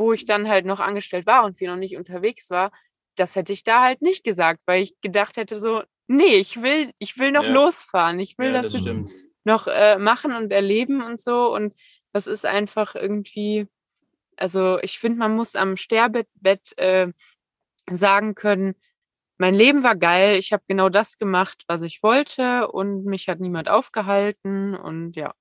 [0.01, 2.73] wo ich dann halt noch angestellt war und wir noch nicht unterwegs war,
[3.17, 6.93] das hätte ich da halt nicht gesagt, weil ich gedacht hätte so, nee, ich will,
[6.99, 7.53] ich will noch Ja.
[7.55, 11.75] losfahren, ich will Ja, das, das jetzt noch äh, machen und erleben und so und
[12.13, 13.69] das ist einfach irgendwie,
[14.37, 17.09] also ich finde, man muss am Sterbebett äh,
[17.91, 18.75] sagen können,
[19.39, 23.41] mein Leben war geil, ich habe genau das gemacht, was ich wollte und mich hat
[23.41, 25.35] niemand aufgehalten und ja.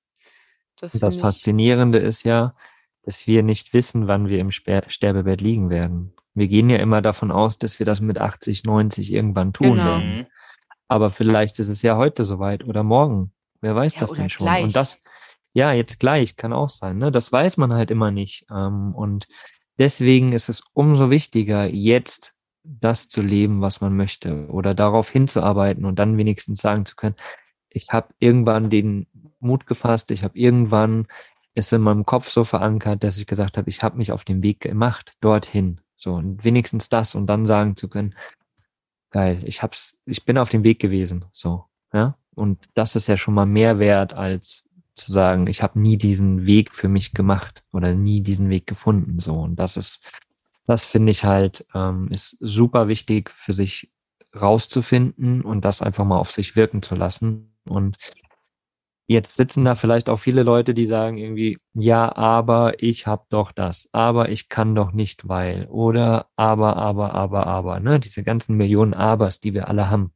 [0.76, 2.54] Das, Und das Faszinierende ist ja,
[3.02, 6.12] dass wir nicht wissen, wann wir im Sterbebett liegen werden.
[6.34, 9.84] Wir gehen ja immer davon aus, dass wir das mit 80, 90 irgendwann tun Genau.
[9.84, 10.26] werden.
[10.88, 13.32] Aber vielleicht ist es ja heute soweit oder morgen.
[13.60, 14.46] Wer weiß Ja, das denn schon?
[14.46, 14.64] gleich.
[14.64, 15.00] Und das,
[15.52, 16.98] ja, jetzt gleich kann auch sein.
[16.98, 17.10] Ne?
[17.12, 18.46] Das weiß man halt immer nicht.
[18.50, 19.26] Ähm, und
[19.78, 25.84] deswegen ist es umso wichtiger, jetzt das zu leben, was man möchte oder darauf hinzuarbeiten
[25.84, 27.16] und dann wenigstens sagen zu können,
[27.70, 29.06] ich habe irgendwann den
[29.38, 31.06] Mut gefasst, ich habe irgendwann
[31.54, 34.42] es in meinem Kopf so verankert, dass ich gesagt habe, ich habe mich auf den
[34.42, 35.80] Weg gemacht, dorthin.
[35.96, 38.14] So, und wenigstens das und dann sagen zu können,
[39.10, 41.26] geil, ich hab's, ich bin auf dem Weg gewesen.
[41.32, 42.16] So, ja.
[42.34, 46.46] Und das ist ja schon mal mehr wert, als zu sagen, ich habe nie diesen
[46.46, 49.20] Weg für mich gemacht oder nie diesen Weg gefunden.
[49.20, 50.00] So, und das ist,
[50.66, 53.92] das finde ich halt, ähm, ist super wichtig für sich
[54.38, 57.54] rauszufinden und das einfach mal auf sich wirken zu lassen.
[57.64, 57.96] Und
[59.10, 63.50] Jetzt sitzen da vielleicht auch viele Leute, die sagen irgendwie, ja, aber ich habe doch
[63.50, 67.98] das, aber ich kann doch nicht, weil, oder aber, aber, aber, aber, ne?
[67.98, 70.12] Diese ganzen Millionen Abers, die wir alle haben.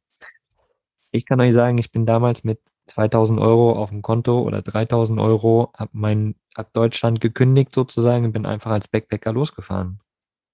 [1.11, 5.19] Ich kann euch sagen, ich bin damals mit 2000 Euro auf dem Konto oder 3000
[5.19, 9.99] Euro, habe mein, hab Deutschland gekündigt sozusagen und bin einfach als Backpacker losgefahren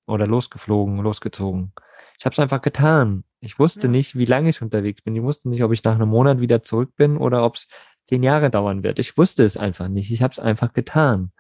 [0.08, 1.74] oder losgeflogen, losgezogen.
[2.18, 3.24] Ich habe es einfach getan.
[3.40, 3.92] Ich wusste ja.
[3.92, 5.16] nicht, wie lange ich unterwegs bin.
[5.16, 7.68] Ich wusste nicht, ob ich nach einem Monat wieder zurück bin oder ob es
[8.06, 9.00] zehn Jahre dauern wird.
[9.00, 10.12] Ich wusste es einfach nicht.
[10.12, 11.32] Ich habe es einfach getan.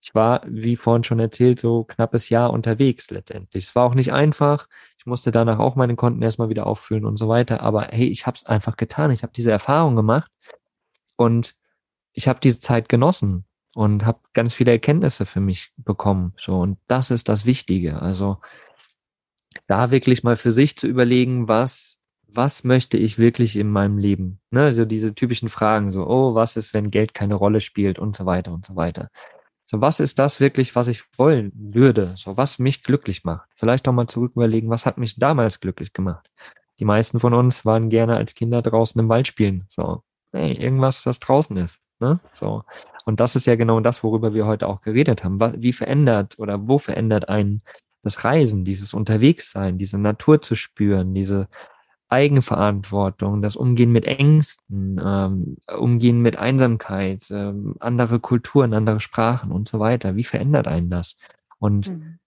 [0.00, 3.64] Ich war, wie vorhin schon erzählt, so knappes Jahr unterwegs letztendlich.
[3.64, 4.68] Es war auch nicht einfach.
[4.98, 7.60] Ich musste danach auch meine Konten erstmal wieder auffüllen und so weiter.
[7.60, 9.10] Aber hey, ich habe es einfach getan.
[9.10, 10.30] Ich habe diese Erfahrung gemacht
[11.16, 11.56] und
[12.12, 13.44] ich habe diese Zeit genossen
[13.74, 16.32] und habe ganz viele Erkenntnisse für mich bekommen.
[16.38, 18.00] So und das ist das Wichtige.
[18.00, 18.38] Also
[19.66, 21.97] da wirklich mal für sich zu überlegen, was
[22.38, 24.38] was möchte ich wirklich in meinem Leben?
[24.52, 28.14] Ne, also diese typischen Fragen, so, oh, was ist, wenn Geld keine Rolle spielt und
[28.14, 29.10] so weiter und so weiter.
[29.64, 32.14] So, was ist das wirklich, was ich wollen würde?
[32.16, 33.48] So, was mich glücklich macht?
[33.56, 36.30] Vielleicht auch mal zurück überlegen, was hat mich damals glücklich gemacht?
[36.78, 39.66] Die meisten von uns waren gerne als Kinder draußen im Wald spielen.
[39.68, 41.80] So, hey, irgendwas, was draußen ist.
[41.98, 42.20] Ne?
[42.34, 42.62] So.
[43.04, 45.40] Und das ist ja genau das, worüber wir heute auch geredet haben.
[45.60, 47.62] wie verändert oder wo verändert einen
[48.04, 51.48] das Reisen, dieses Unterwegssein, diese Natur zu spüren, diese
[52.08, 59.68] Eigenverantwortung, das Umgehen mit Ängsten, ähm, Umgehen mit Einsamkeit, ähm, andere Kulturen, andere Sprachen und
[59.68, 60.16] so weiter.
[60.16, 61.16] Wie verändert einen das?
[61.58, 62.18] Und mhm.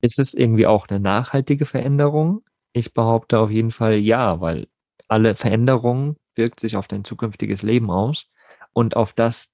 [0.00, 2.42] ist es irgendwie auch eine nachhaltige Veränderung?
[2.72, 4.68] Ich behaupte auf jeden Fall ja, weil
[5.08, 8.26] alle Veränderungen wirkt sich auf dein zukünftiges Leben aus
[8.72, 9.50] und auf das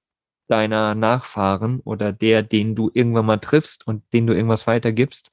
[0.49, 5.31] deiner Nachfahren oder der, den du irgendwann mal triffst und den du irgendwas weitergibst.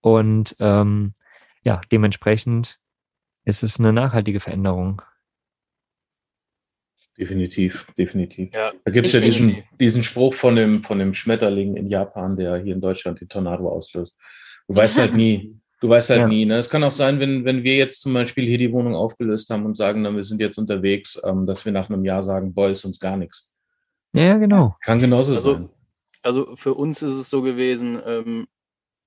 [0.00, 1.14] Und ähm,
[1.62, 2.78] ja, dementsprechend
[3.46, 5.00] ist es eine nachhaltige Veränderung.
[7.18, 8.52] Definitiv, definitiv.
[8.52, 12.36] Ja, da gibt es ja diesen, diesen Spruch von dem, von dem Schmetterling in Japan,
[12.36, 14.14] der hier in Deutschland die Tornado auslöst.
[14.68, 15.58] Du weißt halt nie.
[15.80, 16.28] Du weißt halt ja.
[16.28, 16.44] nie.
[16.44, 16.56] Ne?
[16.56, 19.64] Es kann auch sein, wenn, wenn wir jetzt zum Beispiel hier die Wohnung aufgelöst haben
[19.64, 22.68] und sagen, dann, wir sind jetzt unterwegs, ähm, dass wir nach einem Jahr sagen, boah,
[22.68, 23.54] ist uns gar nichts.
[24.12, 24.76] Ja, genau.
[24.82, 25.68] Kann genauso also, sein.
[26.22, 28.46] Also für uns ist es so gewesen, ähm,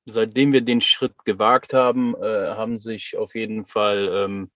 [0.05, 4.51] seitdem wir den Schritt gewagt haben, äh, haben sich auf jeden Fall ähm,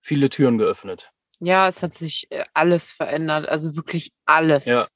[0.00, 1.10] viele Türen geöffnet.
[1.40, 4.66] Ja, es hat sich äh, alles verändert, also wirklich alles.
[4.66, 4.86] Ja.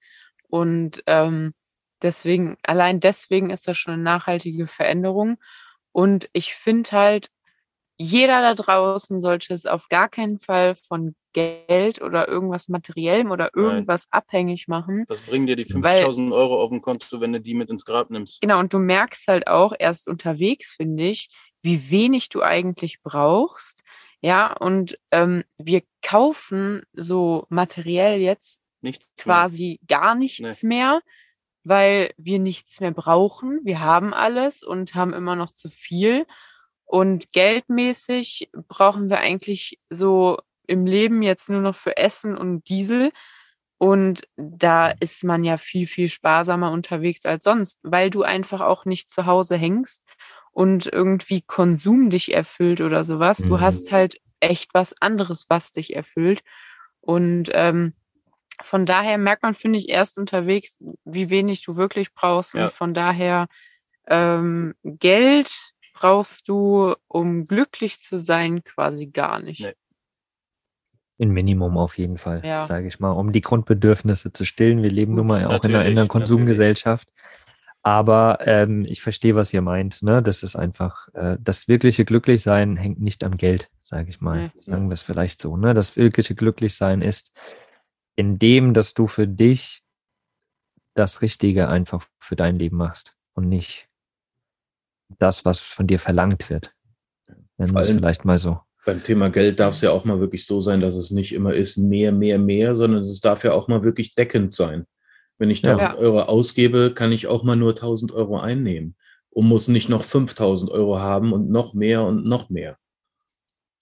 [0.49, 1.55] Und ähm,
[2.03, 5.39] deswegen, allein deswegen ist das schon eine nachhaltige Veränderung.
[5.93, 7.31] Und ich finde halt,
[7.97, 13.51] jeder da draußen sollte es auf gar keinen Fall von Geld oder irgendwas Materiellem oder
[13.55, 14.19] irgendwas Nein.
[14.23, 15.05] abhängig machen.
[15.07, 18.11] Was bringen dir die 5000 Euro auf dem Konto, wenn du die mit ins Grab
[18.11, 18.41] nimmst?
[18.41, 21.29] Genau, und du merkst halt auch erst unterwegs, finde ich,
[21.63, 23.85] wie wenig du eigentlich brauchst.
[24.21, 30.01] Ja, und ähm, wir kaufen so materiell jetzt nichts quasi mehr.
[30.01, 30.69] gar nichts nee.
[30.69, 31.01] mehr,
[31.63, 33.61] weil wir nichts mehr brauchen.
[33.63, 36.27] Wir haben alles und haben immer noch zu viel.
[36.85, 43.11] Und geldmäßig brauchen wir eigentlich so im Leben jetzt nur noch für Essen und Diesel.
[43.79, 48.85] Und da ist man ja viel, viel sparsamer unterwegs als sonst, weil du einfach auch
[48.85, 50.05] nicht zu Hause hängst
[50.53, 53.41] und irgendwie Konsum dich erfüllt oder sowas.
[53.41, 53.49] Mhm.
[53.49, 56.43] Du hast halt echt was anderes, was dich erfüllt.
[57.01, 57.95] Und ähm,
[58.61, 62.55] von daher merkt man, finde ich, erst unterwegs, wie wenig du wirklich brauchst.
[62.55, 62.65] Ja.
[62.65, 63.47] Und von daher
[64.09, 69.61] ähm, Geld brauchst du, um glücklich zu sein, quasi gar nicht.
[69.61, 69.75] Nee.
[71.21, 72.65] Ein Minimum auf jeden Fall, ja.
[72.65, 74.83] sage ich mal, um die Grundbedürfnisse zu stillen.
[74.83, 77.09] Wir leben Gut, nun mal auch in einer, in einer Konsumgesellschaft.
[77.83, 80.03] Aber ähm, ich verstehe, was ihr meint.
[80.03, 80.23] Ne?
[80.23, 84.51] Das ist einfach, äh, das wirkliche Glücklichsein hängt nicht am Geld, sage ich mal.
[84.55, 84.63] Nee.
[84.63, 85.57] Sagen wir es vielleicht so.
[85.57, 85.75] Ne?
[85.75, 87.33] Das wirkliche Glücklichsein ist
[88.17, 89.83] in dem, dass du für dich
[90.95, 93.89] das Richtige einfach für dein Leben machst und nicht
[95.19, 96.75] das, was von dir verlangt wird.
[97.57, 98.61] Nennen wir es vielleicht mal so.
[98.89, 101.53] Beim Thema Geld darf es ja auch mal wirklich so sein, dass es nicht immer
[101.53, 104.87] ist mehr, mehr, mehr, sondern es darf ja auch mal wirklich deckend sein.
[105.37, 105.99] Wenn ich 1000 ja.
[105.99, 108.97] Euro ausgebe, kann ich auch mal nur 1000 Euro einnehmen
[109.29, 112.79] und muss nicht noch 5000 Euro haben und noch mehr und noch mehr.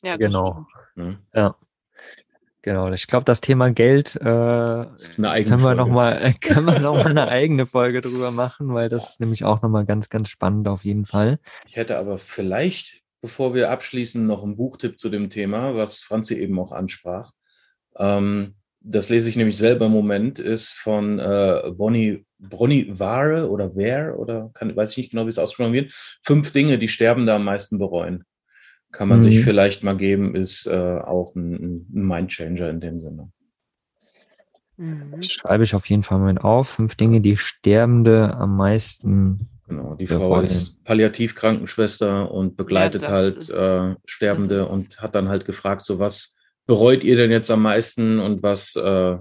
[0.02, 0.66] Ja, genau.
[0.96, 1.18] Hm?
[1.32, 1.54] Ja.
[2.62, 7.28] Genau, ich glaube, das Thema Geld äh, können wir nochmal können wir noch mal eine
[7.28, 11.06] eigene Folge drüber machen, weil das ist nämlich auch nochmal ganz, ganz spannend auf jeden
[11.06, 11.38] Fall.
[11.64, 16.34] Ich hätte aber vielleicht, bevor wir abschließen, noch einen Buchtipp zu dem Thema, was Franzi
[16.36, 17.32] eben auch ansprach.
[17.98, 23.74] Ähm, das lese ich nämlich selber im Moment, ist von äh, Bonnie, Bonnie Ware oder
[23.74, 25.92] Ware oder kann, weiß ich nicht genau, wie es ausgesprochen wird.
[26.22, 28.22] Fünf Dinge, die Sterbende am meisten bereuen.
[28.92, 29.24] Kann man mhm.
[29.24, 30.70] sich vielleicht mal geben, ist äh,
[31.00, 33.32] auch ein, ein Mindchanger in dem Sinne.
[34.76, 35.14] Mhm.
[35.16, 36.68] Das schreibe ich auf jeden Fall mal auf.
[36.68, 39.48] Fünf Dinge, die Sterbende am meisten.
[39.68, 45.28] Genau, die Frau ist Palliativkrankenschwester und begleitet ja, halt ist, äh, Sterbende und hat dann
[45.28, 46.36] halt gefragt, so was
[46.66, 49.16] bereut ihr denn jetzt am meisten und was äh,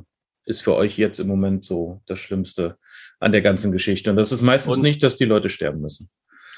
[0.46, 2.78] ist für euch jetzt im Moment so das Schlimmste
[3.20, 4.12] an der ganzen Geschichte?
[4.12, 6.10] Und das ist meistens und, nicht, dass die Leute sterben müssen.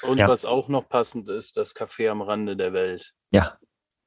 [0.01, 0.27] Und ja.
[0.27, 3.13] was auch noch passend ist, das Café am Rande der Welt.
[3.31, 3.57] Ja,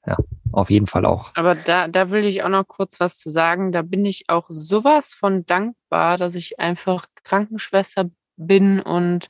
[0.06, 0.16] ja,
[0.52, 1.30] auf jeden Fall auch.
[1.34, 3.72] Aber da, da will ich auch noch kurz was zu sagen.
[3.72, 9.28] Da bin ich auch sowas von dankbar, dass ich einfach Krankenschwester bin und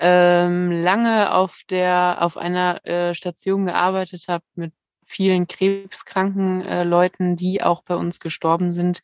[0.00, 4.72] ähm, lange auf der auf einer äh, Station gearbeitet habe mit
[5.04, 9.00] vielen krebskranken äh, Leuten, die auch bei uns gestorben sind.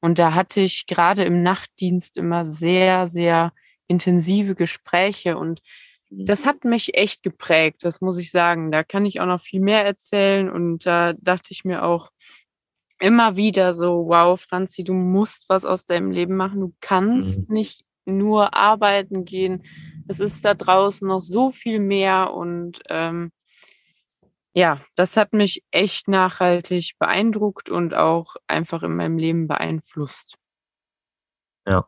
[0.00, 3.52] Und da hatte ich gerade im Nachtdienst immer sehr, sehr
[3.86, 5.60] intensive Gespräche und
[6.14, 8.70] das hat mich echt geprägt, das muss ich sagen.
[8.70, 12.10] Da kann ich auch noch viel mehr erzählen und da dachte ich mir auch
[13.00, 16.60] immer wieder so, wow, Franzi, du musst was aus deinem Leben machen.
[16.60, 17.54] Du kannst mhm.
[17.54, 19.62] nicht nur arbeiten gehen.
[20.08, 23.30] Es ist da draußen noch so viel mehr und ähm,
[24.54, 30.36] ja, das hat mich echt nachhaltig beeindruckt und auch einfach in meinem Leben beeinflusst.
[31.66, 31.86] Ja.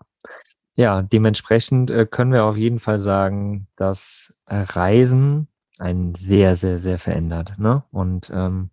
[0.76, 5.46] Ja, dementsprechend äh, können wir auf jeden Fall sagen, dass äh, Reisen
[5.78, 7.58] einen sehr, sehr, sehr verändert.
[7.58, 7.84] Ne?
[7.92, 8.70] Und ähm,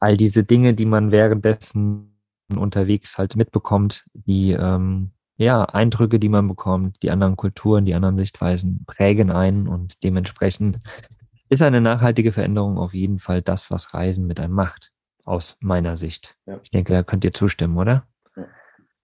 [0.00, 2.18] all diese Dinge, die man währenddessen
[2.54, 8.16] unterwegs halt mitbekommt, die ähm, ja, Eindrücke, die man bekommt, die anderen Kulturen, die anderen
[8.16, 10.80] Sichtweisen prägen einen und dementsprechend
[11.48, 14.92] ist eine nachhaltige Veränderung auf jeden Fall das, was Reisen mit einem macht,
[15.24, 16.36] aus meiner Sicht.
[16.46, 16.60] Ja.
[16.62, 18.06] Ich denke, da könnt ihr zustimmen, oder?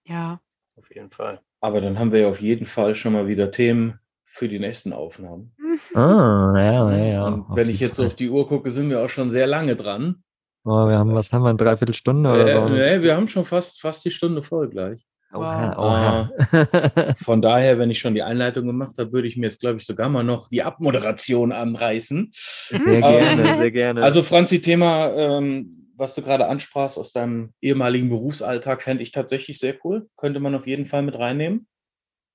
[0.05, 0.39] Ja.
[0.77, 1.41] Auf jeden Fall.
[1.59, 4.93] Aber dann haben wir ja auf jeden Fall schon mal wieder Themen für die nächsten
[4.93, 5.55] Aufnahmen.
[5.95, 7.23] Ah, ja, ja, ja.
[7.25, 8.07] Und wenn ich jetzt Fall.
[8.07, 10.21] auf die Uhr gucke, sind wir auch schon sehr lange dran.
[10.65, 12.69] Oh, wir haben, was haben wir, eine Dreiviertelstunde oder äh, so?
[12.69, 15.07] Nee, wir haben schon fast, fast die Stunde voll gleich.
[15.33, 17.15] Oha, oha.
[17.23, 19.85] von daher, wenn ich schon die Einleitung gemacht habe, würde ich mir jetzt, glaube ich,
[19.85, 22.29] sogar mal noch die Abmoderation anreißen.
[22.31, 24.03] Sehr gerne, ähm, sehr gerne.
[24.03, 29.59] Also, Franzi, Thema, ähm, was du gerade ansprachst aus deinem ehemaligen Berufsalltag, fände ich tatsächlich
[29.59, 30.09] sehr cool.
[30.17, 31.67] Könnte man auf jeden Fall mit reinnehmen.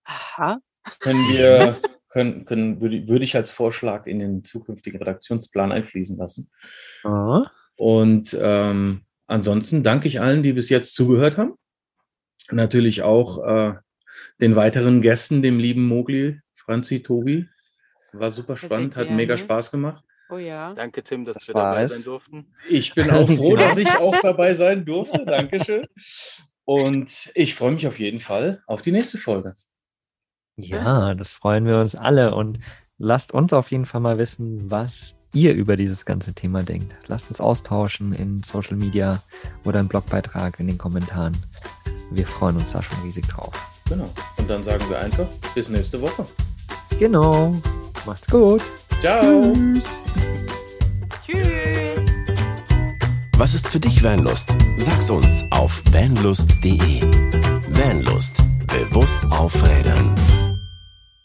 [0.05, 0.59] Aha.
[1.01, 1.79] Können wir,
[2.09, 6.49] können, können, würde, würde ich als Vorschlag in den zukünftigen Redaktionsplan einfließen lassen.
[7.05, 7.51] Aha.
[7.77, 11.59] Und ähm, ansonsten danke ich allen, die bis jetzt zugehört haben
[12.53, 13.75] natürlich auch äh,
[14.41, 17.49] den weiteren Gästen, dem lieben Mogli, Franzi, Tobi.
[18.13, 20.03] War super spannend, hat mega Spaß gemacht.
[20.29, 20.75] Oh ja.
[20.75, 22.47] Danke, Tim, dass das wir dabei sein durften.
[22.69, 25.25] Ich bin auch froh, dass ich auch dabei sein durfte.
[25.27, 25.87] Dankeschön.
[26.65, 29.55] Und ich freue mich auf jeden Fall auf die nächste Folge.
[30.57, 32.35] Ja, das freuen wir uns alle.
[32.35, 32.59] Und
[32.99, 36.95] lasst uns auf jeden Fall mal wissen, was ihr über dieses ganze Thema denkt.
[37.07, 39.23] Lasst uns austauschen in Social Media
[39.65, 41.37] oder im Blogbeitrag in den Kommentaren.
[42.11, 43.53] Wir freuen uns da schon riesig drauf.
[43.89, 44.09] Genau.
[44.37, 46.27] Und dann sagen wir einfach bis nächste Woche.
[46.99, 47.55] Genau.
[48.05, 48.63] Macht's gut.
[49.01, 49.53] Ciao.
[49.53, 49.85] Tschüss.
[51.25, 52.01] Tschüss.
[53.37, 54.55] Was ist für dich Vanlust?
[54.79, 57.03] Sag's uns auf vanlust.de.
[57.71, 58.43] Vanlust.
[58.67, 60.15] Bewusst aufrädern.